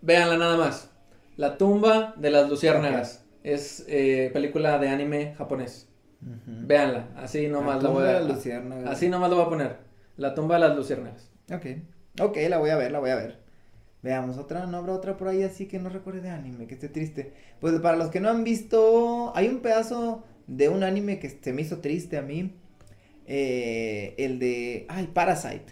[0.00, 0.90] Véanla nada más.
[1.36, 3.25] La tumba de las luciérnagas.
[3.46, 5.88] Es eh, película de anime japonés.
[6.20, 6.66] Ujú.
[6.66, 7.10] Véanla.
[7.16, 8.90] Así nomás la, tumba voy de a luciérnagas.
[8.90, 9.76] Así nomás lo voy a poner.
[10.16, 11.30] La tumba de las luciérnagas.
[11.52, 11.66] Ok,
[12.20, 13.38] ok, la voy a ver, la voy a ver.
[14.02, 16.88] Veamos, otra, no habrá otra por ahí así que no recuerde de anime, que esté
[16.88, 17.34] triste.
[17.60, 21.52] Pues para los que no han visto, hay un pedazo de un anime que se
[21.52, 22.52] me hizo triste a mí.
[23.26, 25.66] eh, el de, ay, Parasite.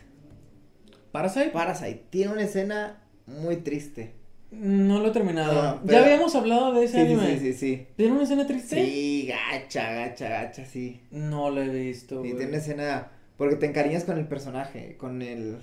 [1.12, 1.50] Parasite.
[1.50, 4.14] Parasite, tiene una escena muy triste.
[4.60, 5.80] No lo he terminado.
[5.84, 7.38] No, Ya habíamos hablado de ese Sí, anime.
[7.38, 7.86] sí, sí, sí.
[7.96, 8.84] ¿Tiene una escena triste?
[8.84, 11.00] Sí, gacha, gacha, gacha, sí.
[11.10, 12.24] No lo he visto.
[12.24, 15.58] Y tiene una escena, porque te encariñas con el personaje, con el...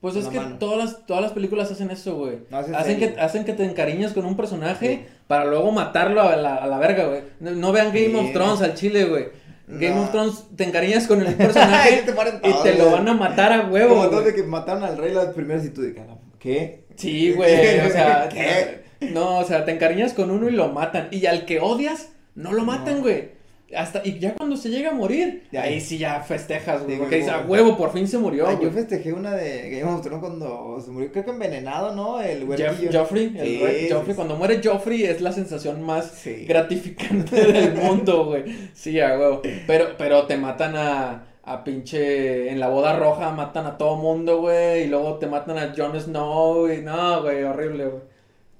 [0.00, 0.58] Pues con es que mano.
[0.58, 2.38] todas las, todas las películas hacen eso, güey.
[2.50, 3.14] No, hacen, serio.
[3.14, 5.04] que, hacen que te encariñes con un personaje Sí.
[5.26, 7.22] para luego matarlo a la, a la verga, güey.
[7.40, 9.26] No, no vean Game of Thrones al chile, güey.
[9.66, 10.02] Game No.
[10.04, 13.66] of Thrones te encariñas con el personaje te y te lo van a matar a
[13.68, 14.08] huevo.
[14.08, 15.94] Como de que mataron al rey las primeras y tú de
[16.38, 16.84] ¿qué?
[16.98, 17.80] Sí, güey.
[17.80, 18.80] O sea, ¿Qué?
[19.12, 21.08] no, o sea, te encariñas con uno y lo matan.
[21.10, 23.00] Y al que odias, no lo matan, No.
[23.02, 23.38] güey.
[23.76, 25.60] Hasta, y ya cuando se llega a morir, Ya.
[25.64, 26.96] ahí sí ya festejas, güey.
[26.96, 27.60] Porque güey, dices, a güey.
[27.62, 28.68] huevo, por fin se murió, Ay, güey.
[28.68, 32.18] yo festejé una de Game of Thrones cuando se murió, creo que envenenado, ¿no?
[32.18, 32.90] El Jeff- huerquillo.
[33.00, 34.16] Joffrey, el Sí, Joffrey, sí.
[34.16, 36.46] cuando muere Joffrey es la sensación más Sí.
[36.48, 38.44] gratificante del mundo, güey.
[38.72, 39.42] Sí, a huevo.
[39.66, 44.40] Pero, pero te matan a, a pinche en la boda roja matan a todo mundo,
[44.40, 48.02] güey, y luego te matan a Jon Snow y no, güey, horrible, güey.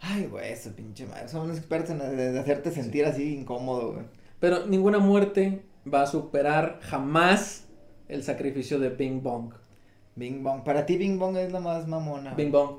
[0.00, 1.28] Ay, güey, eso pinche madre.
[1.28, 4.04] Son expertos en hacerte sentir así incómodo, güey.
[4.40, 5.62] Pero ninguna muerte
[5.92, 7.66] va a superar jamás
[8.08, 9.52] el sacrificio de Bing Bong.
[10.14, 10.62] Bing Bong.
[10.62, 12.34] Para ti Bing Bong es la más mamona.
[12.34, 12.78] Bing Bong.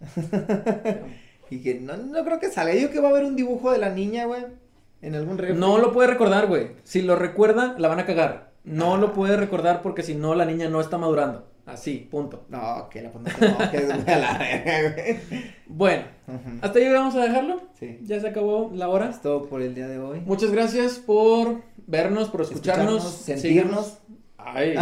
[1.50, 2.74] y que no, no creo que salga.
[2.74, 4.44] Yo que va a haber un dibujo de la niña, güey.
[5.00, 5.56] En algún refri.
[5.56, 6.72] No lo puede recordar, güey.
[6.82, 8.47] Si lo recuerda, la van a cagar.
[8.68, 11.46] No lo puede recordar porque si no, la niña no está madurando.
[11.68, 12.46] Así, punto.
[12.48, 15.20] No, que la no, que la
[15.66, 16.04] Bueno,
[16.62, 17.60] hasta ahí vamos a dejarlo.
[17.78, 17.98] Sí.
[18.04, 19.10] Ya se acabó la hora.
[19.10, 20.20] Es todo por el día de hoy.
[20.20, 23.98] Muchas gracias por vernos, por escucharnos, sentirnos.
[24.38, 24.76] Ay.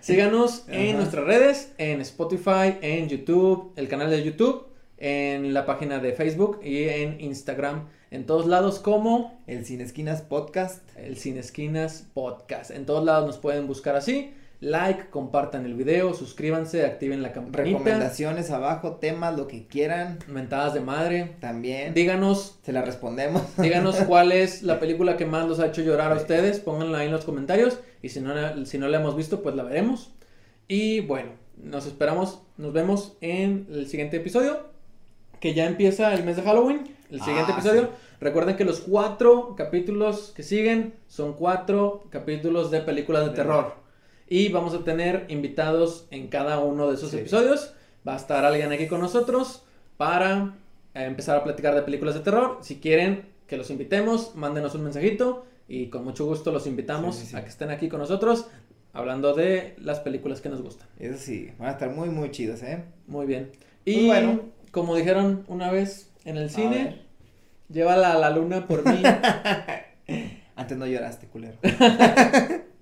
[0.00, 4.66] Síganos en nuestras redes, en Spotify, en YouTube, el canal de YouTube,
[4.98, 7.88] en la página de Facebook y en Instagram.
[8.14, 10.88] En todos lados como el Sin Esquinas Podcast.
[10.96, 12.70] El Sin Esquinas Podcast.
[12.70, 17.78] En todos lados nos pueden buscar así like, compartan el video, suscríbanse, activen la campanita.
[17.78, 20.20] Recomendaciones abajo, temas, lo que quieran.
[20.28, 21.32] Mentadas de madre.
[21.40, 21.92] También.
[21.92, 22.60] Díganos.
[22.62, 23.42] Se la respondemos.
[23.56, 26.60] Díganos cuál es la película que más los ha hecho llorar a ustedes.
[26.60, 27.80] Pónganla ahí en los comentarios.
[28.00, 30.12] Y si no, si no la hemos visto, pues la veremos.
[30.68, 34.72] Y bueno, nos esperamos, nos vemos en el siguiente episodio.
[35.40, 36.94] Que ya empieza el mes de Halloween.
[37.10, 37.90] El siguiente ah, episodio.
[38.20, 43.74] Recuerden que los cuatro capítulos que siguen son cuatro capítulos de películas de terror.
[44.28, 47.74] Y vamos a tener invitados en cada uno de esos episodios.
[48.06, 49.64] Va a estar alguien aquí con nosotros
[49.96, 50.54] para
[50.94, 52.58] eh, empezar a platicar de películas de terror.
[52.62, 57.42] Si quieren que los invitemos, mándenos un mensajito y con mucho gusto los invitamos a
[57.42, 58.46] que estén aquí con nosotros
[58.92, 60.88] hablando de las películas que nos gustan.
[60.98, 62.84] Eso sí, van a estar muy, muy chidos, ¿eh?
[63.06, 63.50] Muy bien.
[63.84, 64.40] Pues y bueno,
[64.70, 67.02] como dijeron una vez en el cine,
[67.68, 69.02] llévala a la luna por mí.
[70.56, 71.58] Antes no lloraste, culero.